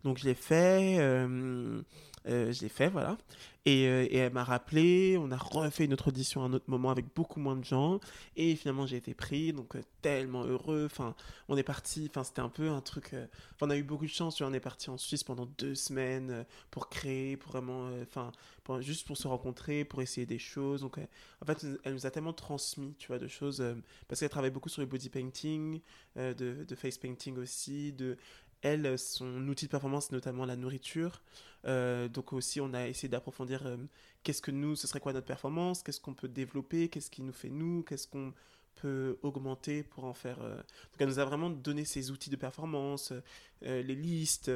[0.05, 0.99] Donc je l'ai fait.
[0.99, 1.83] Euh,
[2.29, 3.17] euh, je l'ai fait, voilà.
[3.67, 6.65] Et, euh, et elle m'a rappelé, on a refait une autre audition à un autre
[6.69, 8.01] moment avec beaucoup moins de gens.
[8.37, 10.87] Et finalement, j'ai été pris, donc euh, tellement heureux.
[10.87, 11.15] Enfin,
[11.49, 13.15] on est parti, enfin, c'était un peu un truc.
[13.61, 16.89] on a eu beaucoup de chance, on est parti en Suisse pendant deux semaines pour
[16.89, 17.91] créer, pour vraiment.
[18.03, 18.33] Enfin,
[18.81, 20.81] juste pour se rencontrer, pour essayer des choses.
[20.81, 23.63] Donc, en fait, elle nous a tellement transmis, tu vois, de choses.
[24.09, 25.81] parce qu'elle travaille beaucoup sur le body painting,
[26.17, 28.17] de, de face painting aussi, de
[28.63, 31.23] elle, son outil de performance, notamment la nourriture.
[31.67, 33.77] Euh, donc aussi, on a essayé d'approfondir euh,
[34.23, 37.33] qu'est-ce que nous, ce serait quoi notre performance, qu'est-ce qu'on peut développer, qu'est-ce qui nous
[37.33, 38.33] fait nous, qu'est-ce qu'on
[38.77, 40.39] peut augmenter pour en faire.
[40.39, 43.13] Donc elle nous a vraiment donné ses outils de performance,
[43.61, 44.51] les listes,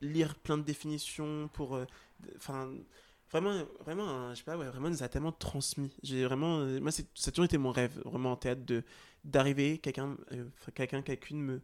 [0.00, 1.78] lire plein de définitions pour.
[2.36, 2.72] Enfin
[3.30, 7.02] vraiment vraiment je sais pas ouais, vraiment nous a tellement transmis j'ai vraiment moi ça
[7.26, 8.62] a toujours été mon rêve vraiment en théâtre
[9.24, 10.16] d'arriver quelqu'un
[10.74, 11.60] quelqu'un quelqu'une me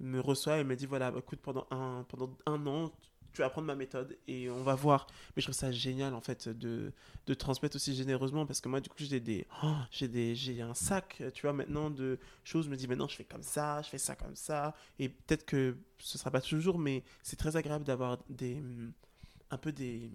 [0.00, 2.90] me reçoit et me dit voilà écoute pendant un pendant un an
[3.32, 5.06] tu vas apprendre ma méthode et on va voir.
[5.36, 6.92] Mais je trouve ça génial en fait de,
[7.26, 10.60] de transmettre aussi généreusement parce que moi du coup j'ai des, oh, j'ai des j'ai
[10.62, 12.66] un sac tu vois maintenant de choses.
[12.66, 15.44] Je me dis maintenant je fais comme ça, je fais ça comme ça et peut-être
[15.44, 18.62] que ce sera pas toujours mais c'est très agréable d'avoir des
[19.50, 20.10] un peu des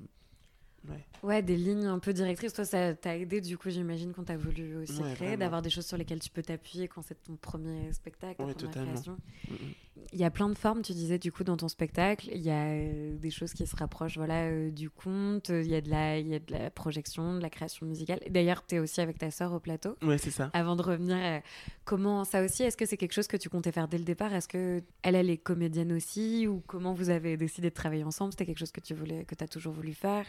[1.23, 1.41] Ouais.
[1.41, 2.53] des lignes un peu directrices.
[2.53, 5.85] Toi, ça t'a aidé, du coup, j'imagine, quand t'as voulu aussi créer, d'avoir des choses
[5.85, 8.91] sur lesquelles tu peux t'appuyer quand c'est ton premier spectacle, ouais, totalement.
[8.91, 9.17] création.
[10.13, 12.29] Il y a plein de formes, tu disais, du coup, dans ton spectacle.
[12.31, 15.75] Il y a euh, des choses qui se rapprochent voilà, euh, du conte, il y,
[15.75, 18.19] a de la, il y a de la projection, de la création musicale.
[18.29, 19.97] D'ailleurs, tu es aussi avec ta sœur au plateau.
[20.01, 20.51] Ouais, c'est ça.
[20.53, 21.39] Avant de revenir, euh,
[21.85, 24.33] comment ça aussi, est-ce que c'est quelque chose que tu comptais faire dès le départ?
[24.33, 26.47] Est-ce que elle, elle est comédienne aussi?
[26.47, 28.31] Ou comment vous avez décidé de travailler ensemble?
[28.31, 30.25] C'était quelque chose que tu voulais, que as toujours voulu faire?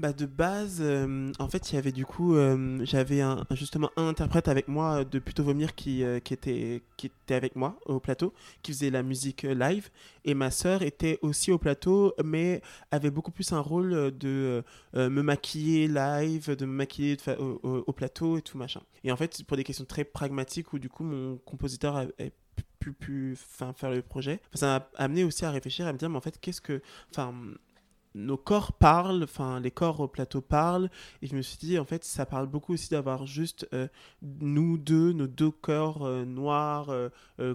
[0.00, 3.90] Bah de base, euh, en fait, il y avait du coup, euh, j'avais un, justement
[3.96, 6.82] un interprète avec moi de Plutôt Vomir qui, euh, était,
[7.28, 8.32] avec moi au plateau,
[8.62, 9.90] qui faisait la musique live.
[10.24, 15.22] Et ma sœur était aussi au plateau, mais avait beaucoup plus un rôle de me
[15.22, 18.80] maquiller live, de me maquiller au, au, plateau et tout machin.
[19.04, 22.06] Et en fait, pour des questions très pragmatiques où du coup mon compositeur a,
[22.78, 26.16] pu, pu faire le projet, ça m'a amené aussi à réfléchir, à me dire, mais
[26.16, 26.80] en fait, qu'est-ce que.
[27.10, 27.34] Enfin
[28.14, 30.90] nos corps parlent, enfin les corps au plateau parlent,
[31.22, 33.86] et je me suis dit en fait ça parle beaucoup aussi d'avoir juste euh,
[34.22, 37.08] nous deux, nos deux corps euh, noirs, euh,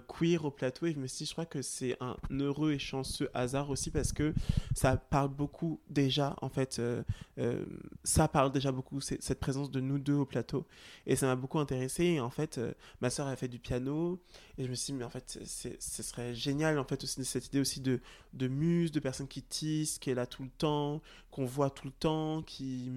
[0.08, 2.78] queer au plateau, et je me suis dit je crois que c'est un heureux et
[2.78, 4.32] chanceux hasard aussi parce que
[4.74, 6.80] ça parle beaucoup déjà en fait,
[8.04, 10.66] ça parle déjà beaucoup cette présence de nous deux au plateau,
[11.06, 12.60] et ça m'a beaucoup intéressé, et en fait
[13.00, 14.18] ma soeur a fait du piano,
[14.58, 17.46] et je me suis dit mais en fait ce serait génial en fait aussi cette
[17.46, 18.00] idée aussi de,
[18.36, 21.86] de muse, de personnes qui tissent, qui est là tout le temps, qu'on voit tout
[21.86, 22.90] le temps, qui...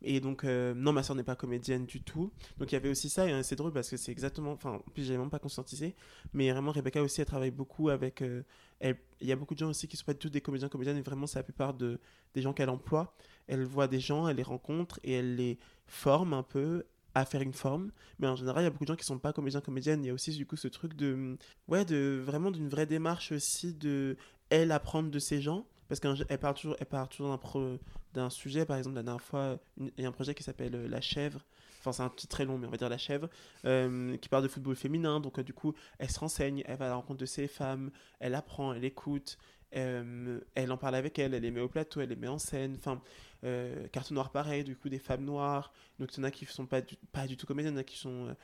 [0.00, 2.30] Et donc, euh, non, ma soeur n'est pas comédienne du tout.
[2.58, 4.52] Donc, il y avait aussi ça, et c'est drôle parce que c'est exactement.
[4.52, 5.96] Enfin, puis, j'avais même pas conscientisé.
[6.32, 8.22] Mais vraiment, Rebecca aussi, elle travaille beaucoup avec.
[8.22, 8.44] Euh,
[8.80, 10.98] il y a beaucoup de gens aussi qui sont pas du tout des comédiens, comédiennes,
[10.98, 11.98] et vraiment, c'est la plupart de,
[12.34, 13.16] des gens qu'elle emploie.
[13.48, 17.42] Elle voit des gens, elle les rencontre et elle les forme un peu à faire
[17.42, 17.90] une forme.
[18.18, 20.04] Mais en général, il y a beaucoup de gens qui sont pas comédiens, comédiennes.
[20.04, 21.36] Il y a aussi, du coup, ce truc de.
[21.66, 24.16] Ouais, de vraiment d'une vraie démarche aussi de
[24.50, 27.40] elle apprendre de ces gens parce qu'elle parle toujours, elle parle toujours
[28.12, 28.66] d'un, sujet.
[28.66, 31.40] Par exemple, la dernière fois, il y a un projet qui s'appelle euh, La Chèvre.
[31.80, 33.28] Enfin, c'est un petit très long, mais on va dire La Chèvre,
[33.64, 35.20] euh, qui parle de football féminin.
[35.20, 37.90] Donc, euh, du coup, elle se renseigne, elle va à la rencontre de ces femmes,
[38.20, 39.38] elle apprend, elle écoute,
[39.70, 42.76] elle en parle avec elle, elle les met au plateau, elle les met en scène.
[42.78, 43.00] Enfin,
[43.92, 45.72] carte noire pareil, du coup, des femmes noires.
[45.98, 47.76] Donc, il y en a qui ne sont pas du, pas du tout comédiennes, il
[47.76, 48.34] y en a qui, sont,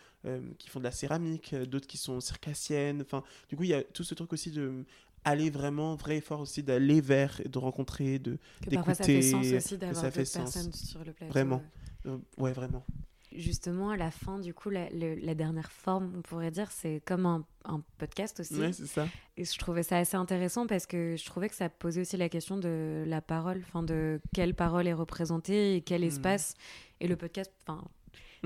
[0.59, 3.03] qui font de la céramique, d'autres qui sont circassiennes.
[3.03, 4.85] Enfin, du coup, il y a tout ce truc aussi de
[5.25, 8.95] aller vraiment, vrai effort aussi d'aller vers, et de rencontrer, de d'écouter.
[8.95, 11.33] Ça fait sens aussi d'avoir d'autres personnes sur le plateau.
[11.33, 11.63] Vraiment,
[12.07, 12.85] euh, ouais, vraiment.
[13.33, 17.27] Justement, à la fin, du coup, la, la dernière forme, on pourrait dire, c'est comme
[17.27, 18.61] un, un, podcast aussi.
[18.61, 19.09] Ouais, c'est ça.
[19.37, 22.29] Et je trouvais ça assez intéressant parce que je trouvais que ça posait aussi la
[22.29, 26.09] question de la parole, enfin de quelle parole est représentée et quel hmm.
[26.09, 26.55] espace.
[27.01, 27.83] Et le podcast, enfin,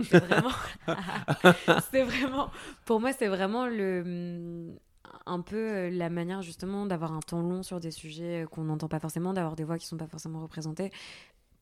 [0.04, 0.52] c'est vraiment,
[1.90, 2.50] c'est vraiment,
[2.86, 4.74] pour moi, c'est vraiment le
[5.26, 8.64] un peu euh, la manière justement d'avoir un temps long sur des sujets euh, qu'on
[8.64, 10.90] n'entend pas forcément, d'avoir des voix qui sont pas forcément représentées.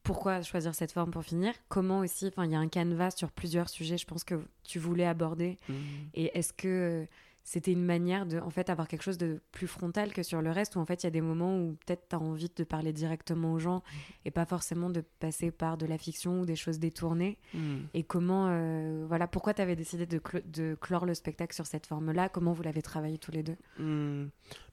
[0.03, 1.53] Pourquoi choisir cette forme pour finir?
[1.69, 4.79] Comment aussi, enfin, il y a un canevas sur plusieurs sujets, je pense que tu
[4.79, 5.57] voulais aborder.
[5.69, 5.75] Mmh.
[6.15, 7.07] Et est-ce que euh,
[7.47, 10.51] c'était une manière de en fait avoir quelque chose de plus frontal que sur le
[10.51, 12.65] reste où en fait il y a des moments où peut-être tu as envie de
[12.65, 14.01] parler directement aux gens mmh.
[14.25, 17.77] et pas forcément de passer par de la fiction ou des choses détournées mmh.
[17.95, 21.87] et comment euh, voilà pourquoi tu avais décidé de, de, clore le spectacle sur cette
[21.87, 23.57] forme là comment vous l'avez travaillé tous les deux?
[23.79, 24.27] Mmh.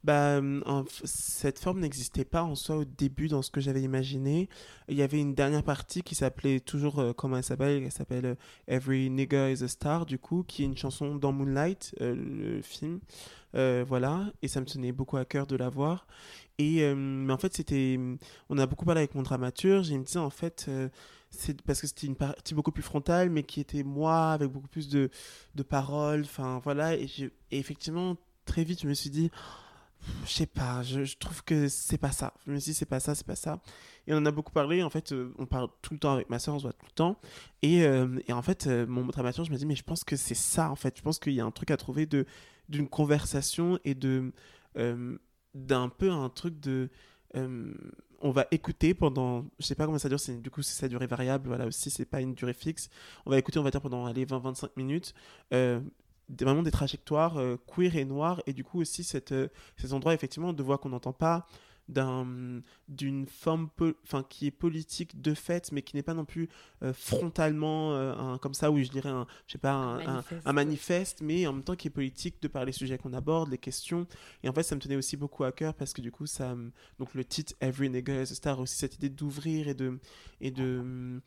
[0.04, 0.42] bah
[1.04, 4.50] cette forme n'existait pas en soi au début dans ce que j'avais imaginé
[4.88, 7.84] il y avait une dernière partie qui s'appelait toujours euh, comment elle s'appelle?
[7.84, 8.36] Elle s'appelle euh,
[8.68, 13.00] Every Nigger is a Star du coup qui est une chanson dans Moonlight le film.
[13.56, 16.08] Euh, voilà, et ça me tenait beaucoup à cœur de la voir.
[16.58, 18.00] Et, euh, mais en fait, c'était.
[18.50, 20.66] On a beaucoup parlé avec mon dramaturge, et il me disait en fait.
[20.70, 20.90] Euh,
[21.36, 24.68] c'est parce que c'était une partie beaucoup plus frontale, mais qui était moi, avec beaucoup
[24.68, 25.10] plus de,
[25.56, 26.22] de paroles.
[26.22, 26.96] Enfin, voilà.
[26.96, 27.10] Et,
[27.52, 29.32] effectivement, très vite, je me suis dit,
[30.26, 32.34] je sais pas, je, je, trouve que c'est pas ça.
[32.46, 33.62] Je me suis dit, c'est pas ça, c'est pas ça.
[34.08, 34.84] Et on en a beaucoup parlé.
[34.84, 36.96] En fait, on parle tout le temps avec ma soeur, on se voit tout le
[36.96, 37.20] temps.
[37.62, 37.80] Et,
[38.28, 40.98] et en fait, mon dramaturge m'a dit, mais je pense que c'est ça, en fait.
[40.98, 42.26] Je pense qu'il y a un truc à trouver de
[42.70, 44.32] d'une conversation et de
[44.78, 45.18] euh,
[45.54, 46.90] d'un peu un truc de
[47.36, 51.08] on va écouter pendant, je sais pas comment ça dure, du coup c'est sa durée
[51.08, 52.90] variable, voilà aussi c'est pas une durée fixe.
[53.26, 55.16] On va écouter, on va dire pendant 20-25 minutes,
[56.42, 59.94] euh, vraiment des trajectoires euh, queer et noires, et du coup aussi cette, euh, ces
[59.94, 61.48] endroits effectivement de voix qu'on n'entend pas,
[61.90, 63.70] d'une forme
[64.04, 66.50] enfin qui est politique de fait mais qui n'est pas non plus
[66.82, 69.74] euh, frontalement euh, un, comme ça oui je dirais un je sais pas
[70.46, 71.22] un, manifeste.
[71.22, 74.08] mais en même temps qui est politique de par les sujets qu'on aborde les questions.
[74.44, 76.56] Et en fait ça me tenait aussi beaucoup à cœur parce que du coup ça
[77.00, 80.00] donc le titre Every Nigger is a Star aussi cette idée d'ouvrir et de
[80.40, 81.22] et de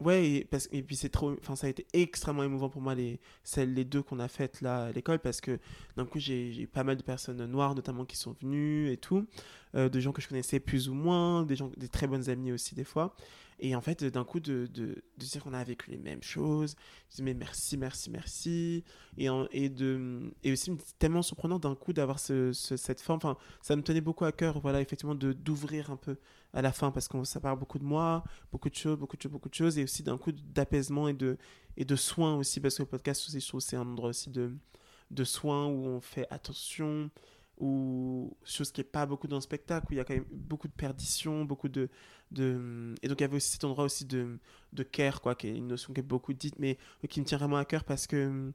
[0.00, 1.32] Ouais, et, parce, et puis c'est trop.
[1.40, 4.62] Enfin, ça a été extrêmement émouvant pour moi, les, celles, les deux qu'on a faites
[4.62, 5.58] là à l'école, parce que
[5.96, 9.26] d'un coup, j'ai pas mal de personnes noires, notamment, qui sont venues et tout,
[9.74, 12.52] euh, de gens que je connaissais plus ou moins, des, gens, des très bonnes amies
[12.52, 13.14] aussi, des fois.
[13.62, 14.86] Et en fait, d'un coup, de, de,
[15.18, 16.76] de, dire qu'on a vécu les mêmes choses,
[17.10, 18.84] je dis mais merci, merci, merci.
[19.18, 23.18] Et, et, de, et aussi, tellement surprenant d'un coup d'avoir ce, cette forme.
[23.18, 26.16] Enfin, ça me tenait beaucoup à cœur, voilà, effectivement, d'ouvrir un peu
[26.52, 29.22] à la fin parce que ça parle beaucoup de moi, beaucoup de choses, beaucoup de
[29.22, 29.78] choses, beaucoup de choses.
[29.78, 31.36] Et aussi d'un coup d'apaisement et de,
[31.76, 34.30] et de soins aussi, parce que le podcast aussi, je trouve c'est un endroit aussi
[34.30, 34.54] de,
[35.10, 37.10] de soins où on fait attention
[37.60, 40.24] ou chose qui n'est pas beaucoup dans le spectacle, où il y a quand même
[40.32, 41.88] beaucoup de perdition, beaucoup de,
[42.30, 42.94] de...
[43.02, 44.38] Et donc il y avait aussi cet endroit aussi de,
[44.72, 47.38] de care, quoi, qui est une notion qui est beaucoup dite, mais qui me tient
[47.38, 48.52] vraiment à cœur parce que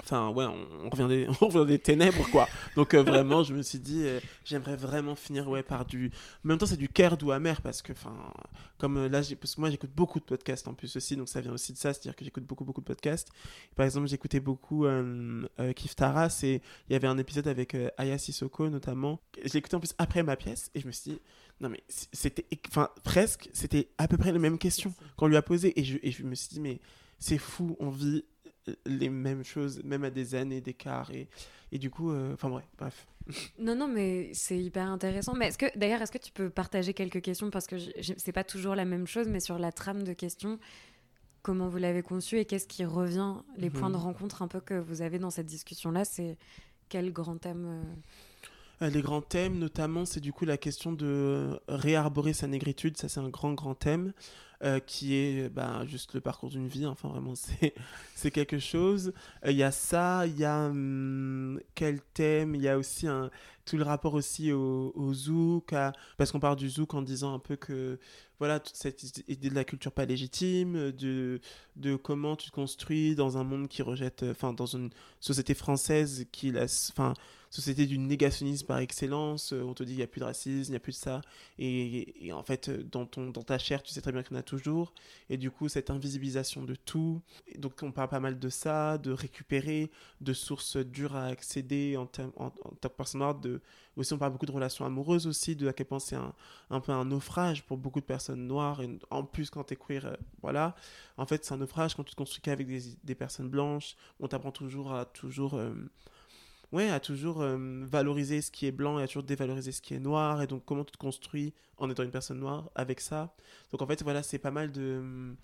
[0.00, 2.48] Enfin, ouais, on, revient des, on revient des ténèbres, quoi.
[2.74, 6.10] Donc, euh, vraiment, je me suis dit, euh, j'aimerais vraiment finir, ouais, par du.
[6.44, 8.16] En même temps, c'est du cœur doux amer, parce que, enfin,
[8.78, 11.40] comme euh, là, parce que moi, j'écoute beaucoup de podcasts en plus aussi, donc ça
[11.40, 13.28] vient aussi de ça, c'est-à-dire que j'écoute beaucoup, beaucoup de podcasts.
[13.76, 14.84] Par exemple, j'écoutais beaucoup
[15.76, 19.20] Kif Taras, et il y avait un épisode avec Aya Sissoko, notamment.
[19.44, 21.20] Je écouté en plus après ma pièce, et je me suis dit,
[21.60, 22.46] non, mais c'était.
[22.68, 25.98] Enfin, presque, c'était à peu près les mêmes questions qu'on lui a posées, et je,
[26.02, 26.80] et je me suis dit, mais
[27.20, 28.24] c'est fou, on vit
[28.86, 31.10] les mêmes choses, même à des années d'écart.
[31.10, 31.28] Et,
[31.72, 32.48] et du coup, euh, enfin
[32.78, 33.06] bref.
[33.58, 35.34] Non, non, mais c'est hyper intéressant.
[35.34, 37.50] Mais est-ce que, d'ailleurs, est-ce que tu peux partager quelques questions?
[37.50, 37.76] Parce que
[38.18, 40.58] c'est pas toujours la même chose, mais sur la trame de questions,
[41.42, 44.02] comment vous l'avez conçu et qu'est-ce qui revient, les points de mhm.
[44.02, 46.36] rencontre un peu que vous avez dans cette discussion-là C'est
[46.88, 47.82] quel grand thème euh?
[48.82, 52.96] Euh, les grands thèmes, notamment, c'est du coup la question de réarborer sa négritude.
[52.96, 54.12] Ça, c'est un grand, grand thème.
[54.62, 56.86] Euh, qui est bah, juste le parcours d'une vie.
[56.86, 57.34] Enfin, vraiment,
[58.14, 59.12] c'est quelque chose.
[59.44, 63.06] Euh, il y a ça, il y a hum, quel thème Il y a aussi
[63.64, 65.74] tout le rapport aussi au, au zouk,
[66.16, 67.98] parce qu'on parle du zouk en disant un peu que
[68.38, 71.40] voilà toute cette idée de la culture pas légitime, de,
[71.76, 74.90] de comment tu te construis dans un monde qui rejette, enfin dans une
[75.20, 77.14] société française qui laisse, enfin
[77.54, 80.70] société du négationnisme par excellence, euh, on te dit il n'y a plus de racisme,
[80.70, 81.20] il n'y a plus de ça,
[81.58, 84.40] et, en fait dans, ton, dans ta chair tu sais très bien qu'il y en
[84.40, 84.92] a toujours,
[85.30, 87.20] et du coup cette invisibilisation de tout,
[87.58, 89.90] donc on parle pas mal de ça, de récupérer,
[90.20, 93.60] de sources dures à accéder en, tant que personne noire, de,
[93.96, 96.34] aussi on parle beaucoup de relations amoureuses aussi, de à quel point c'est un,
[96.70, 100.06] un, peu un naufrage pour beaucoup de personnes noires, et en plus quand t'es queer,
[100.06, 100.74] euh, voilà,
[101.16, 104.28] en fait c'est un naufrage quand tu te construis qu'avec des, des, personnes blanches, on
[104.28, 105.54] t'apprend toujours à toujours...
[105.54, 105.74] Euh,
[106.72, 109.94] ouais, à toujours euh, valoriser ce qui est blanc et à toujours dévaloriser ce qui
[109.94, 110.42] est noir.
[110.42, 113.34] Et donc, comment tu te construis en étant une personne noire avec ça.
[113.70, 115.34] Donc, en fait, voilà, c'est pas mal de.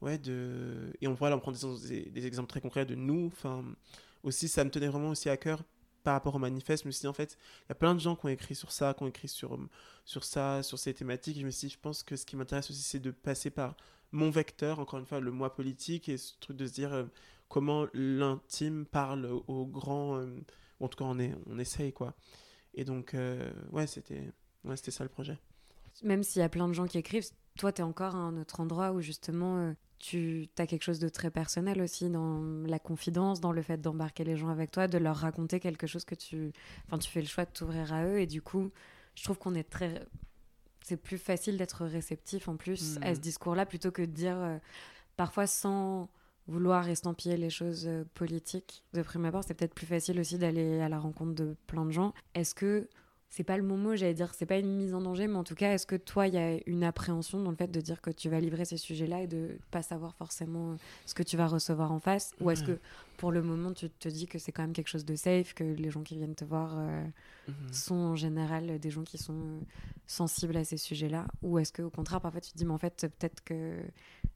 [0.00, 0.92] Ouais, de.
[1.00, 3.26] Et on, voilà, on prend des, des, exemples très concrets de nous.
[3.26, 3.64] Enfin,
[4.22, 5.62] aussi, ça me tenait vraiment aussi à cœur
[6.02, 6.84] par rapport au manifeste.
[6.84, 8.54] Je me suis dit, en fait, il y a plein de gens qui ont écrit
[8.54, 9.58] sur ça, qui ont écrit sur,
[10.04, 11.38] sur ça, sur ces thématiques.
[11.40, 13.76] Je me suis dit, je pense que ce qui m'intéresse aussi, c'est de passer par
[14.12, 17.04] mon vecteur, encore une fois, le moi politique, et ce truc de se dire euh,
[17.54, 20.16] comment l'intime parle au grand.
[20.16, 20.26] Euh,
[20.80, 22.16] en tout cas, on, est, on essaye, quoi.
[22.74, 24.32] Et donc, euh, ouais, c'était
[24.64, 25.38] ouais, ça le projet.
[26.02, 28.36] Même s'il y a plein de gens qui écrivent, toi, tu es encore à un
[28.38, 32.80] autre endroit où justement, euh, tu as quelque chose de très personnel aussi dans la
[32.80, 36.16] confidence, dans le fait d'embarquer les gens avec toi, de leur raconter quelque chose que
[36.16, 36.52] tu...
[36.86, 38.18] Enfin, tu fais le choix de t'ouvrir à eux.
[38.18, 38.72] Et du coup,
[39.14, 40.04] je trouve qu'on est très...
[40.82, 43.22] C'est plus facile d'être réceptif en plus à ce hmm.
[43.22, 44.58] discours-là plutôt que de dire euh,
[45.16, 46.10] parfois sans
[46.46, 50.80] vouloir estampiller les choses euh, politiques de prime abord, c'est peut-être plus facile aussi d'aller
[50.80, 52.12] à la rencontre de plein de gens.
[52.34, 52.88] Est-ce que
[53.34, 55.56] c'est pas le moment, j'allais dire, c'est pas une mise en danger, mais en tout
[55.56, 58.10] cas, est-ce que toi, il y a une appréhension dans le fait de dire que
[58.10, 61.90] tu vas livrer ces sujets-là et de pas savoir forcément ce que tu vas recevoir
[61.90, 62.32] en face?
[62.40, 62.78] Ou est-ce que
[63.16, 65.64] pour le moment, tu te dis que c'est quand même quelque chose de safe, que
[65.64, 67.04] les gens qui viennent te voir euh,
[67.48, 67.72] mhm.
[67.72, 69.60] sont en général des gens qui sont euh,
[70.06, 71.26] sensibles à ces sujets-là?
[71.42, 73.80] Ou est-ce qu'au contraire, parfois, tu te dis, mais en fait, peut-être que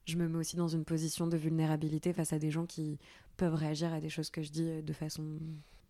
[0.07, 2.99] je me mets aussi dans une position de vulnérabilité face à des gens qui
[3.37, 5.23] peuvent réagir à des choses que je dis de façon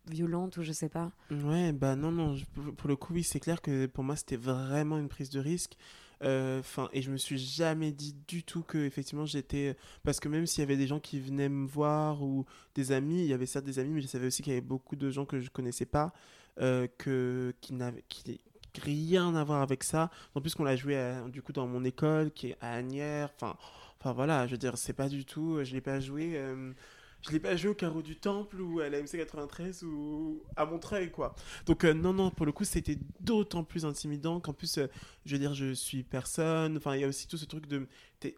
[0.08, 1.12] violente ou je sais pas.
[1.32, 2.36] Ouais, bah non, non,
[2.78, 5.78] pour le coup, oui, c'est clair que pour moi, c'était vraiment une prise de risque.
[6.22, 10.28] Euh, enfin et je me suis jamais dit du tout que effectivement j'étais parce que
[10.28, 12.46] même s'il y avait des gens qui venaient me voir ou
[12.76, 14.60] des amis il y avait certes des amis mais je savais aussi qu'il y avait
[14.60, 16.12] beaucoup de gens que je connaissais pas
[16.60, 18.42] euh, que qui n'avaient qui
[18.78, 20.10] rien à voir avec ça.
[20.36, 20.98] En plus qu'on l'a joué
[21.30, 23.32] du coup dans mon école qui est à Agnières.
[23.36, 23.58] Enfin,
[24.00, 25.64] enfin voilà, je veux dire, c'est pas du tout.
[25.64, 26.34] Je l'ai pas joué.
[26.36, 26.74] Euh,
[27.22, 30.66] je l'ai pas joué au carreau du temple ou à la MC 93 ou à
[30.66, 31.36] Montreuil quoi.
[31.66, 34.88] Donc euh, non non pour le coup c'était d'autant plus intimidant qu'en plus euh,
[35.26, 36.78] je veux dire je suis personne.
[36.78, 37.88] Enfin il y a aussi tout ce truc de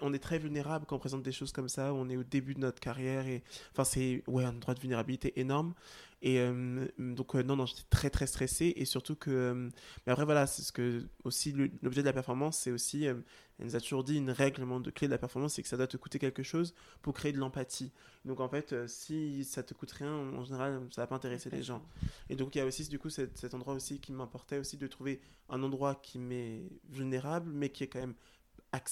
[0.01, 1.93] on est très vulnérable quand on présente des choses comme ça.
[1.93, 5.39] On est au début de notre carrière et enfin c'est ouais un droit de vulnérabilité
[5.39, 5.73] énorme.
[6.21, 8.73] Et euh, donc, euh, non, j'étais très, très stressé.
[8.75, 9.31] Et surtout que.
[9.31, 9.69] Euh,
[10.05, 11.07] mais après, voilà, c'est ce que.
[11.23, 11.51] Aussi,
[11.81, 13.05] l'objet de la performance, c'est aussi.
[13.05, 13.23] elle
[13.59, 15.87] nous a toujours dit une règle de clé de la performance, c'est que ça doit
[15.87, 17.91] te coûter quelque chose pour créer de l'empathie.
[18.25, 21.63] Donc, en fait, si ça te coûte rien, en général, ça va pas intéresser les
[21.63, 21.83] gens.
[22.29, 24.87] Et donc, il y a aussi, du coup, cet, endroit aussi qui m'importait aussi de
[24.87, 28.15] trouver un endroit qui m'est vulnérable, mais qui est quand même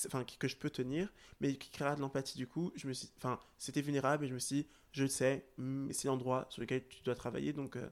[0.04, 1.08] enfin que je peux tenir
[1.40, 4.40] mais qui créera de l'empathie du coup je me enfin c'était vulnérable et je me
[4.40, 5.46] suis dit, je sais
[5.92, 7.90] c'est l'endroit sur lequel tu dois travailler donc euh,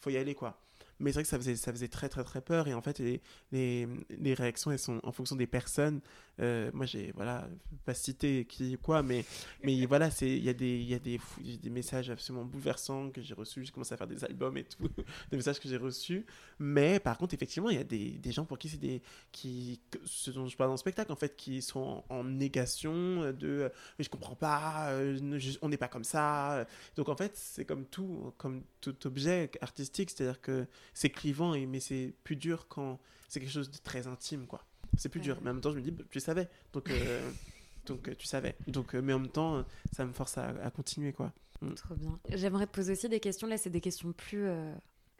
[0.00, 0.60] faut y aller quoi
[1.00, 2.68] mais c'est vrai que ça faisait, ça faisait très très très peur.
[2.68, 3.20] Et en fait les,
[3.52, 6.00] les, les réactions elles sont en fonction des personnes.
[6.40, 7.48] Euh, moi j'ai voilà
[7.84, 9.24] pas cité qui quoi mais
[9.64, 11.18] mais voilà c'est il y a des il y a des,
[11.60, 14.88] des messages absolument bouleversants que j'ai reçus j'ai commencé à faire des albums et tout
[15.32, 16.24] des messages que j'ai reçus.
[16.60, 19.80] Mais par contre effectivement il y a des, des gens pour qui c'est des qui
[20.04, 24.08] ce dont je parle dans le spectacle en fait qui sont en, négation de je
[24.08, 25.18] comprends pas euh,
[25.62, 26.66] on n'est pas comme ça.
[26.96, 30.10] Donc en fait c'est comme tout comme tout objet artistique.
[30.10, 30.66] C'est à dire que
[30.98, 34.64] c'est clivant, et, mais c'est plus dur quand c'est quelque chose de très intime, quoi.
[34.96, 35.38] C'est plus dur.
[35.42, 36.48] Mais en même temps, je me dis, bah, tu savais.
[36.72, 37.30] Donc, euh,
[37.86, 38.56] donc euh, tu savais.
[38.66, 41.32] Donc, euh, mais en même temps, ça me force à, continuer, quoi.
[41.60, 41.74] Mm.
[41.74, 42.18] Trop bien.
[42.34, 43.46] J'aimerais te poser aussi des questions.
[43.46, 44.48] Là, c'est des questions plus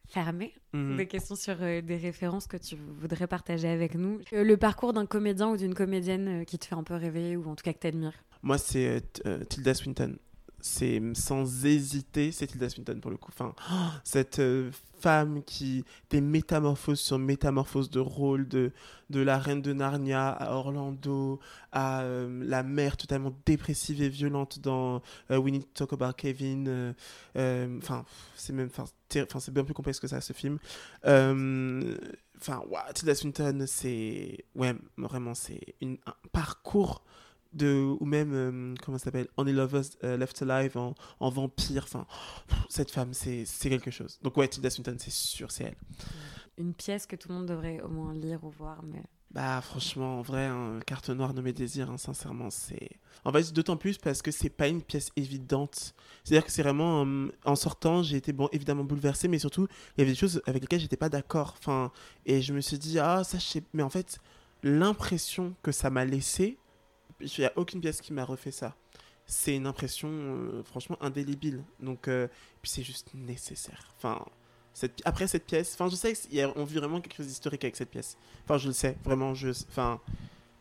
[0.09, 0.53] fermées.
[0.75, 0.97] Mm-hmm.
[0.97, 4.21] Des questions sur des références que tu voudrais partager avec nous.
[4.33, 7.55] le parcours d'un comédien ou d'une comédienne qui te fait un peu rêver ou en
[7.55, 8.25] tout cas que tu admires.
[8.43, 9.01] Moi, c'est
[9.49, 10.17] Tilda Swinton
[10.61, 13.31] c'est sans hésiter, c'est Tilda Swinton pour le coup.
[13.33, 13.55] Enfin,
[14.05, 18.73] cette euh, femme qui des métamorphoses sur métamorphoses de rôle, de,
[19.11, 21.39] de la reine de Narnia à Orlando,
[21.71, 25.01] à euh, la mère totalement dépressive et violente dans
[25.31, 26.95] euh, We Need to Talk About Kevin.
[27.37, 28.05] Enfin,
[28.35, 28.55] c'est
[29.11, 30.59] c'est bien plus complexe que ça ce film.
[31.05, 32.63] Enfin,
[32.95, 37.05] Tilda Swinton, c'est ouais, vraiment, c'est un parcours
[37.53, 41.85] de ou même euh, comment ça s'appelle Only Lovers euh, Left Alive en, en vampire
[41.85, 42.07] enfin
[42.69, 44.19] cette femme c'est quelque chose.
[44.23, 45.77] Donc ouais Tilda Swinton c'est sûr c'est elle.
[46.59, 50.19] Une pièce que tout le monde devrait au moins lire ou voir mais bah franchement
[50.19, 52.91] en vrai un carte noire de mes désirs hein, sincèrement c'est
[53.25, 55.95] en fait d'autant plus parce que c'est pas une pièce évidente.
[56.25, 59.39] C'est à dire que c'est vraiment euh, en sortant j'ai été bon évidemment bouleversé mais
[59.39, 61.55] surtout il y avait des choses avec lesquelles j'étais pas d'accord.
[61.59, 61.93] Enfin
[62.27, 64.19] et je me suis dit ah ça je sais mais en fait
[64.63, 66.59] l'impression que ça m'a laissé
[67.21, 68.77] il n'y a aucune pièce qui m'a refait ça.
[69.27, 71.63] C'est une impression euh, franchement indélébile.
[71.81, 72.29] Donc, euh,
[72.63, 73.93] puis c'est juste nécessaire.
[73.97, 74.25] Enfin,
[74.73, 77.91] cette, après cette pièce, enfin, je sais qu'on vit vraiment quelque chose d'historique avec cette
[77.91, 78.17] pièce.
[78.45, 80.01] Enfin, je le sais, vraiment, je, enfin,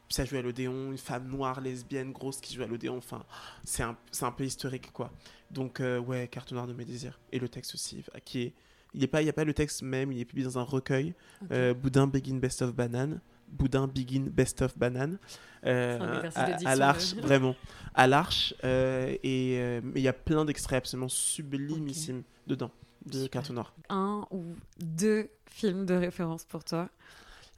[0.10, 3.26] ça joue à l'Odéon, une femme noire, lesbienne, grosse qui joue à l'Odéon, enfin,
[3.64, 5.12] c'est un, un, peu historique, quoi.
[5.52, 7.20] Donc, euh, ouais, Carte noire de mes désirs.
[7.32, 8.54] Et le texte aussi, qui est,
[8.94, 11.14] il n'y a, pas, a pas le texte même, il est publié dans un recueil,
[11.42, 13.22] Boudin Begin Best of Banane.
[13.48, 15.18] Boudin Begin Best of Banane.
[15.66, 17.56] Euh, à, l'arche, vraiment.
[17.94, 18.54] À l'arche.
[18.64, 22.72] Euh, et euh, il y a plein d'extraits absolument sublimissimes dedans,
[23.06, 23.74] de Cartoon Noir.
[23.90, 24.44] Un ou
[24.80, 26.90] deux films de référence pour toi?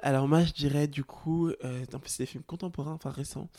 [0.02, 3.50] Alors moi je dirais du coup, euh, en plus c'est des films contemporains, enfin récents,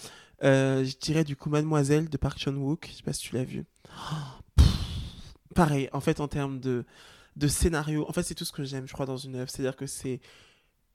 [0.40, 3.66] je dirais du coup Mademoiselle de Park Chan-wook, je sais pas si tu l'as vu.
[5.54, 6.86] pareil, en fait en termes de,
[7.36, 9.76] de scénario, en fait c'est tout ce que j'aime je crois dans une œuvre, c'est-à-dire
[9.76, 10.20] que c'est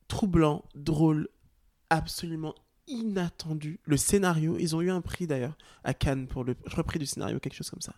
[0.07, 1.27] troublant, drôle,
[1.89, 2.55] absolument
[2.87, 3.79] inattendu.
[3.85, 7.39] Le scénario, ils ont eu un prix d'ailleurs à Cannes pour le je du scénario,
[7.39, 7.95] quelque chose comme ça.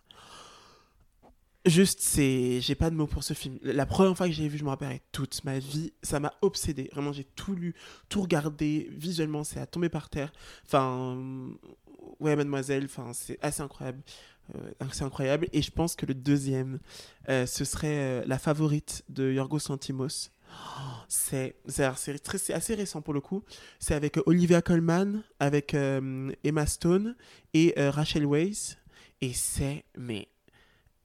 [1.66, 3.60] Juste, c'est, j'ai pas de mots pour ce film.
[3.62, 6.90] La première fois que j'ai vu, je me rappelle toute ma vie, ça m'a obsédé.
[6.94, 7.76] Vraiment, j'ai tout lu,
[8.08, 8.88] tout regardé.
[8.92, 10.32] Visuellement, c'est à tomber par terre.
[10.66, 11.18] Enfin,
[12.22, 14.02] ouais, mademoiselle, enfin, c'est assez incroyable.
[14.56, 15.50] Euh, c'est incroyable.
[15.52, 16.80] Et je pense que le deuxième,
[17.28, 20.30] euh, ce serait euh, la favorite de Yorgos Lantimos.
[21.08, 21.56] C'est
[22.54, 23.44] assez récent pour le coup.
[23.80, 27.16] C'est avec Olivia Colman, avec euh, Emma Stone
[27.54, 28.78] et euh, Rachel Weisz.
[29.22, 30.28] Et c'est, mais.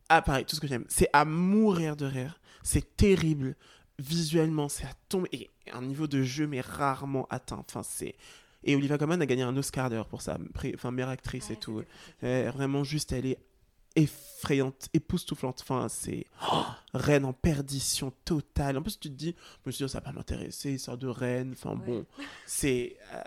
[0.09, 0.85] Ah, pareil, tout ce que j'aime.
[0.89, 2.41] C'est à mourir de rire.
[2.63, 3.57] C'est terrible.
[3.99, 5.29] Visuellement, c'est à tomber.
[5.33, 7.65] Et un niveau de jeu, mais rarement atteint.
[7.69, 8.15] Enfin, c'est.
[8.65, 10.39] Et Olivia Colman a gagné un Oscar d'ailleurs pour sa
[10.75, 11.83] enfin, meilleure actrice et tout.
[12.21, 13.39] vraiment, juste, elle est
[13.97, 15.61] effrayante, époustouflante.
[15.63, 16.65] Enfin, c'est oh,
[16.95, 18.79] reine en perdition totale.
[18.79, 19.35] En plus, tu te dis,
[19.71, 21.53] suis dit, ça va pas m'intéresser, sort de reine.
[21.53, 22.05] Enfin, bon,
[22.47, 23.23] c'est euh,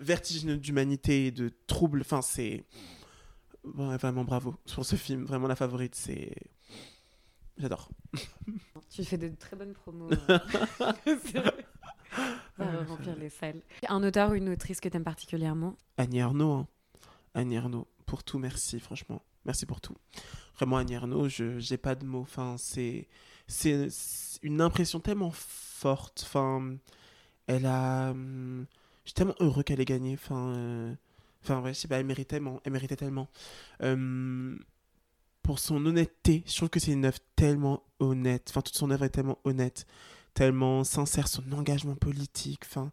[0.00, 2.00] vertigineux d'humanité, de trouble.
[2.00, 2.64] Enfin, c'est
[3.64, 5.24] vraiment bravo sur ce film.
[5.24, 6.34] Vraiment la favorite, c'est.
[7.58, 7.88] J'adore.
[8.88, 10.08] Tu fais de très bonnes promos.
[12.58, 13.60] remplir les salles.
[13.88, 15.76] Un auteur ou une autrice que tu aimes particulièrement?
[15.96, 16.52] Annie Ernaux.
[16.52, 16.66] Hein.
[17.34, 19.22] Annie Ernaux, pour tout, merci, franchement.
[19.46, 19.94] Merci pour tout.
[20.56, 22.22] Vraiment, Annie Ernaux, je n'ai pas de mots.
[22.22, 23.08] Enfin, c'est
[24.42, 26.22] une impression tellement forte.
[26.26, 26.76] Enfin,
[27.46, 28.10] elle a.
[28.10, 28.66] Hum,
[29.04, 30.14] je suis tellement heureux qu'elle ait gagné.
[30.14, 30.94] Enfin, euh,
[31.42, 32.60] enfin ouais, je sais pas, elle méritait tellement.
[32.64, 33.28] Elle méritait tellement.
[33.80, 34.58] Hum,
[35.42, 38.48] pour son honnêteté, je trouve que c'est une œuvre tellement honnête.
[38.50, 39.86] Enfin, toute son œuvre est tellement honnête,
[40.34, 42.62] tellement sincère, son engagement politique.
[42.66, 42.90] Enfin,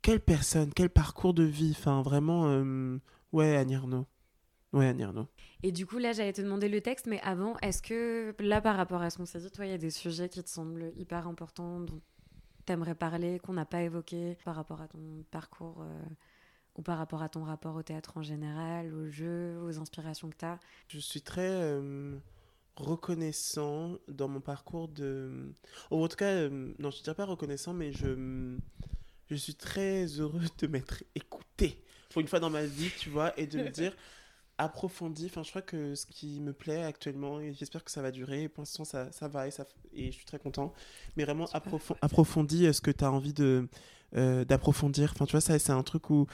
[0.00, 1.74] quelle personne, quel parcours de vie.
[1.76, 3.00] Enfin, vraiment, hum,
[3.32, 3.76] ouais, Annie.
[4.72, 5.28] Ouais, Annie Ernaux.
[5.62, 8.76] Et du coup, là, j'allais te demander le texte, mais avant, est-ce que, là, par
[8.76, 10.92] rapport à ce qu'on s'est dit, toi, il y a des sujets qui te semblent
[10.96, 12.00] hyper importants, dont
[12.66, 16.02] tu aimerais parler, qu'on n'a pas évoqué par rapport à ton parcours euh,
[16.76, 20.36] ou par rapport à ton rapport au théâtre en général, aux jeux, aux inspirations que
[20.36, 20.58] tu as
[20.88, 22.16] Je suis très euh,
[22.76, 25.52] reconnaissant dans mon parcours de...
[25.90, 28.56] en tout cas, euh, non, je ne dirais pas reconnaissant, mais je,
[29.28, 33.38] je suis très heureux de m'être écouté pour une fois dans ma vie, tu vois,
[33.38, 33.94] et de me dire
[34.58, 35.26] approfondi.
[35.26, 38.48] Enfin, je crois que ce qui me plaît actuellement, et j'espère que ça va durer,
[38.48, 40.72] pour l'instant ça, ça va et, ça, et je suis très content,
[41.16, 41.48] mais vraiment
[42.00, 43.68] approfondi ce que tu as envie de
[44.12, 45.12] d'approfondir.
[45.14, 46.26] Enfin, tu vois, ça c'est un truc où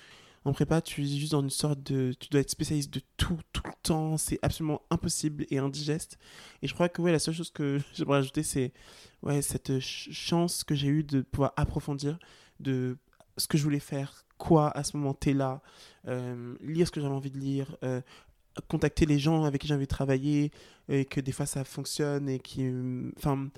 [0.45, 2.15] en prépa, tu es juste dans une sorte de.
[2.19, 4.17] Tu dois être spécialiste de tout, tout le temps.
[4.17, 6.19] C'est absolument impossible et indigeste.
[6.63, 8.73] Et je crois que ouais, la seule chose que j'aimerais ajouter, c'est
[9.23, 12.19] ouais, cette chance que j'ai eue de pouvoir approfondir
[12.61, 12.97] de
[13.37, 15.61] ce que je voulais faire, quoi à ce moment là
[16.07, 18.01] euh, lire ce que j'avais envie de lire, euh,
[18.69, 20.51] contacter les gens avec qui j'ai envie de travailler,
[20.89, 22.71] et que des fois ça fonctionne et qui.
[23.17, 23.49] Enfin,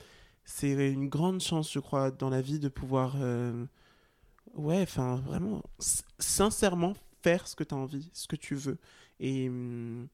[0.44, 3.14] c'est une grande chance, je crois, dans la vie de pouvoir.
[3.20, 3.64] Euh,
[4.54, 5.62] ouais, enfin, vraiment,
[6.18, 8.78] sincèrement, faire ce que tu as envie, ce que tu veux.
[9.20, 10.08] Et hum,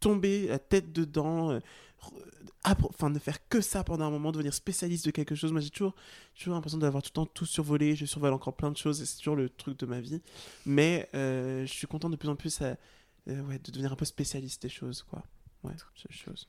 [0.00, 1.60] tomber la tête dedans,
[2.64, 5.52] enfin, ne faire que ça pendant un moment, devenir spécialiste de quelque chose.
[5.52, 5.94] Moi, j'ai toujours,
[6.34, 7.94] toujours l'impression d'avoir tout le temps tout survolé.
[7.96, 10.20] Je survole encore plein de choses et c'est toujours le truc de ma vie.
[10.66, 12.76] Mais euh, je suis content de plus en plus à,
[13.28, 15.22] euh, ouais, de devenir un peu spécialiste des choses, quoi.
[15.64, 16.48] Ouais, ces choses.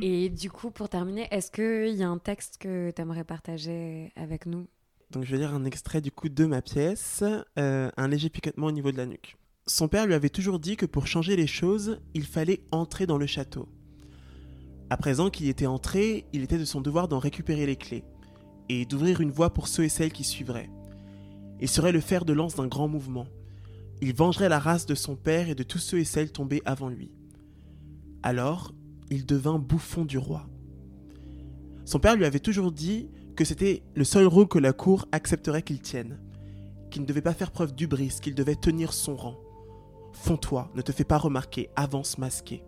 [0.00, 4.12] et du coup, pour terminer, est-ce qu'il y a un texte que tu aimerais partager
[4.16, 4.66] avec nous?
[5.10, 7.22] Donc je vais lire un extrait du coup de ma pièce,
[7.58, 9.36] euh, un léger picotement au niveau de la nuque.
[9.66, 13.16] Son père lui avait toujours dit que pour changer les choses, il fallait entrer dans
[13.16, 13.68] le château.
[14.94, 18.04] À présent qu'il était entré, il était de son devoir d'en récupérer les clés,
[18.68, 20.70] et d'ouvrir une voie pour ceux et celles qui suivraient.
[21.60, 23.26] Il serait le fer de lance d'un grand mouvement.
[24.00, 26.88] Il vengerait la race de son père et de tous ceux et celles tombés avant
[26.88, 27.10] lui.
[28.22, 28.72] Alors,
[29.10, 30.48] il devint bouffon du roi.
[31.84, 35.62] Son père lui avait toujours dit que c'était le seul rôle que la cour accepterait
[35.62, 36.20] qu'il tienne,
[36.92, 39.40] qu'il ne devait pas faire preuve d'ubris, qu'il devait tenir son rang.
[40.12, 42.62] Fonds-toi, ne te fais pas remarquer, avance masqué.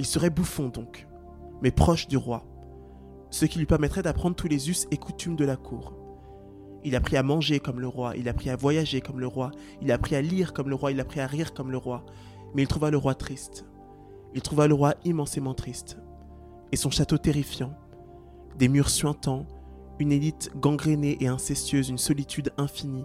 [0.00, 1.06] Il serait bouffon donc,
[1.60, 2.46] mais proche du roi,
[3.28, 5.92] ce qui lui permettrait d'apprendre tous les us et coutumes de la cour.
[6.84, 9.26] Il a appris à manger comme le roi, il a appris à voyager comme le
[9.26, 9.50] roi,
[9.82, 11.76] il a appris à lire comme le roi, il a appris à rire comme le
[11.76, 12.06] roi,
[12.54, 13.66] mais il trouva le roi triste.
[14.34, 15.98] Il trouva le roi immensément triste,
[16.72, 17.74] et son château terrifiant,
[18.56, 19.44] des murs suintants,
[19.98, 23.04] une élite gangrénée et incestueuse, une solitude infinie.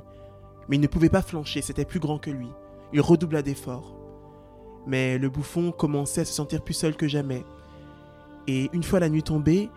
[0.70, 2.48] Mais il ne pouvait pas flancher, c'était plus grand que lui.
[2.94, 3.95] Il redoubla d'efforts.
[4.88, 7.46] Mais le bouffon commençait à se sentir plus seul que jamais.
[8.48, 9.70] Et une fois la nuit tombée,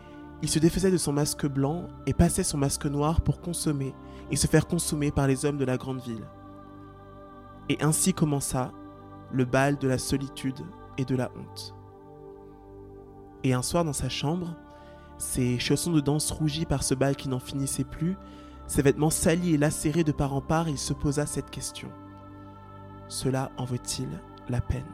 [0.42, 3.94] il se défaisait de son masque blanc et passait son masque noir pour consommer
[4.30, 6.26] et se faire consommer par les hommes de la grande ville.
[7.68, 8.72] Et ainsi commença
[9.32, 10.60] le bal de la solitude
[10.96, 11.74] et de la honte.
[13.44, 14.54] Et un soir dans sa chambre,
[15.16, 18.16] ses chaussons de danse rougis par ce bal qui n'en finissait plus,
[18.66, 21.88] ses vêtements salis et lacérés de part en part, il se posa cette question.
[23.08, 24.08] Cela en vaut-il
[24.48, 24.84] la peine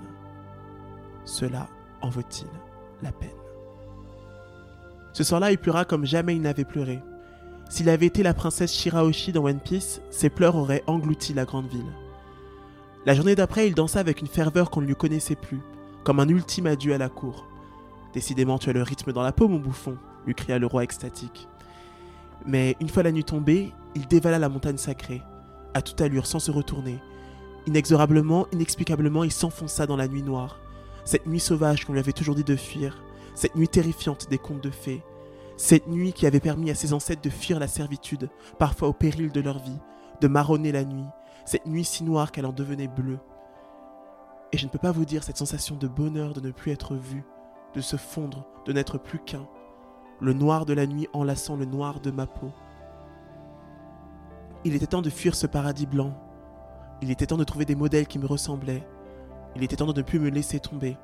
[1.24, 1.68] Cela
[2.02, 2.48] en vaut-il
[3.02, 3.30] la peine?
[5.12, 7.00] Ce soir-là, il pleura comme jamais il n'avait pleuré.
[7.70, 11.68] S'il avait été la princesse Shiraoshi dans One Piece, ses pleurs auraient englouti la grande
[11.68, 11.92] ville.
[13.06, 15.60] La journée d'après, il dansa avec une ferveur qu'on ne lui connaissait plus,
[16.02, 17.46] comme un ultime adieu à la cour.
[18.12, 19.96] Décidément, tu as le rythme dans la peau, mon bouffon,
[20.26, 21.48] lui cria le roi extatique.
[22.46, 25.22] Mais une fois la nuit tombée, il dévala la montagne sacrée,
[25.74, 26.98] à toute allure, sans se retourner.
[27.66, 30.60] Inexorablement, inexplicablement, il s'enfonça dans la nuit noire.
[31.04, 33.02] Cette nuit sauvage qu'on lui avait toujours dit de fuir,
[33.34, 35.02] cette nuit terrifiante des contes de fées,
[35.56, 39.30] cette nuit qui avait permis à ses ancêtres de fuir la servitude, parfois au péril
[39.30, 39.78] de leur vie,
[40.20, 41.06] de marronner la nuit,
[41.44, 43.18] cette nuit si noire qu'elle en devenait bleue.
[44.52, 46.94] Et je ne peux pas vous dire cette sensation de bonheur de ne plus être
[46.94, 47.24] vu,
[47.74, 49.46] de se fondre, de n'être plus qu'un,
[50.20, 52.52] le noir de la nuit enlaçant le noir de ma peau.
[54.64, 56.14] Il était temps de fuir ce paradis blanc.
[57.04, 58.82] Il était temps de trouver des modèles qui me ressemblaient.
[59.56, 60.96] Il était temps de ne plus me laisser tomber.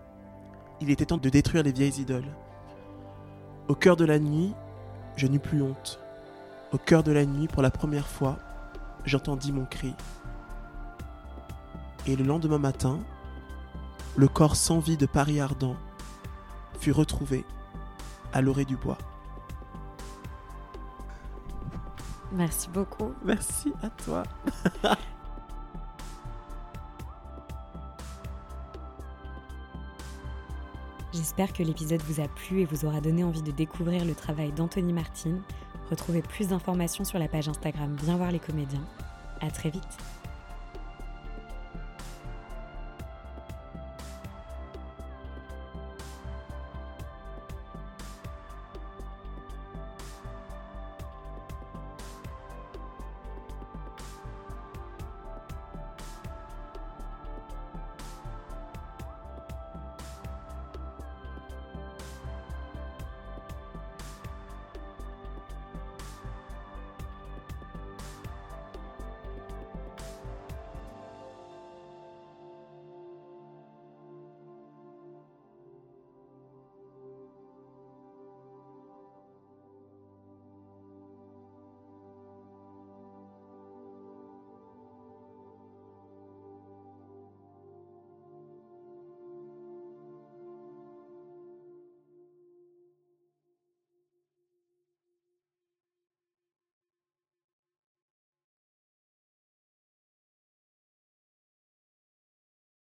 [0.80, 2.34] Il était temps de détruire les vieilles idoles.
[3.68, 4.54] Au cœur de la nuit,
[5.16, 6.00] je n'eus plus honte.
[6.72, 8.38] Au cœur de la nuit, pour la première fois,
[9.04, 9.94] j'entendis mon cri.
[12.06, 12.98] Et le lendemain matin,
[14.16, 15.76] le corps sans vie de Paris Ardent
[16.78, 17.44] fut retrouvé
[18.32, 18.96] à l'orée du bois.
[22.32, 23.12] Merci beaucoup.
[23.22, 24.22] Merci à toi.
[31.20, 34.52] J'espère que l'épisode vous a plu et vous aura donné envie de découvrir le travail
[34.52, 35.34] d'Anthony Martin.
[35.90, 38.80] Retrouvez plus d'informations sur la page Instagram Viens voir les comédiens.
[39.42, 39.98] À très vite.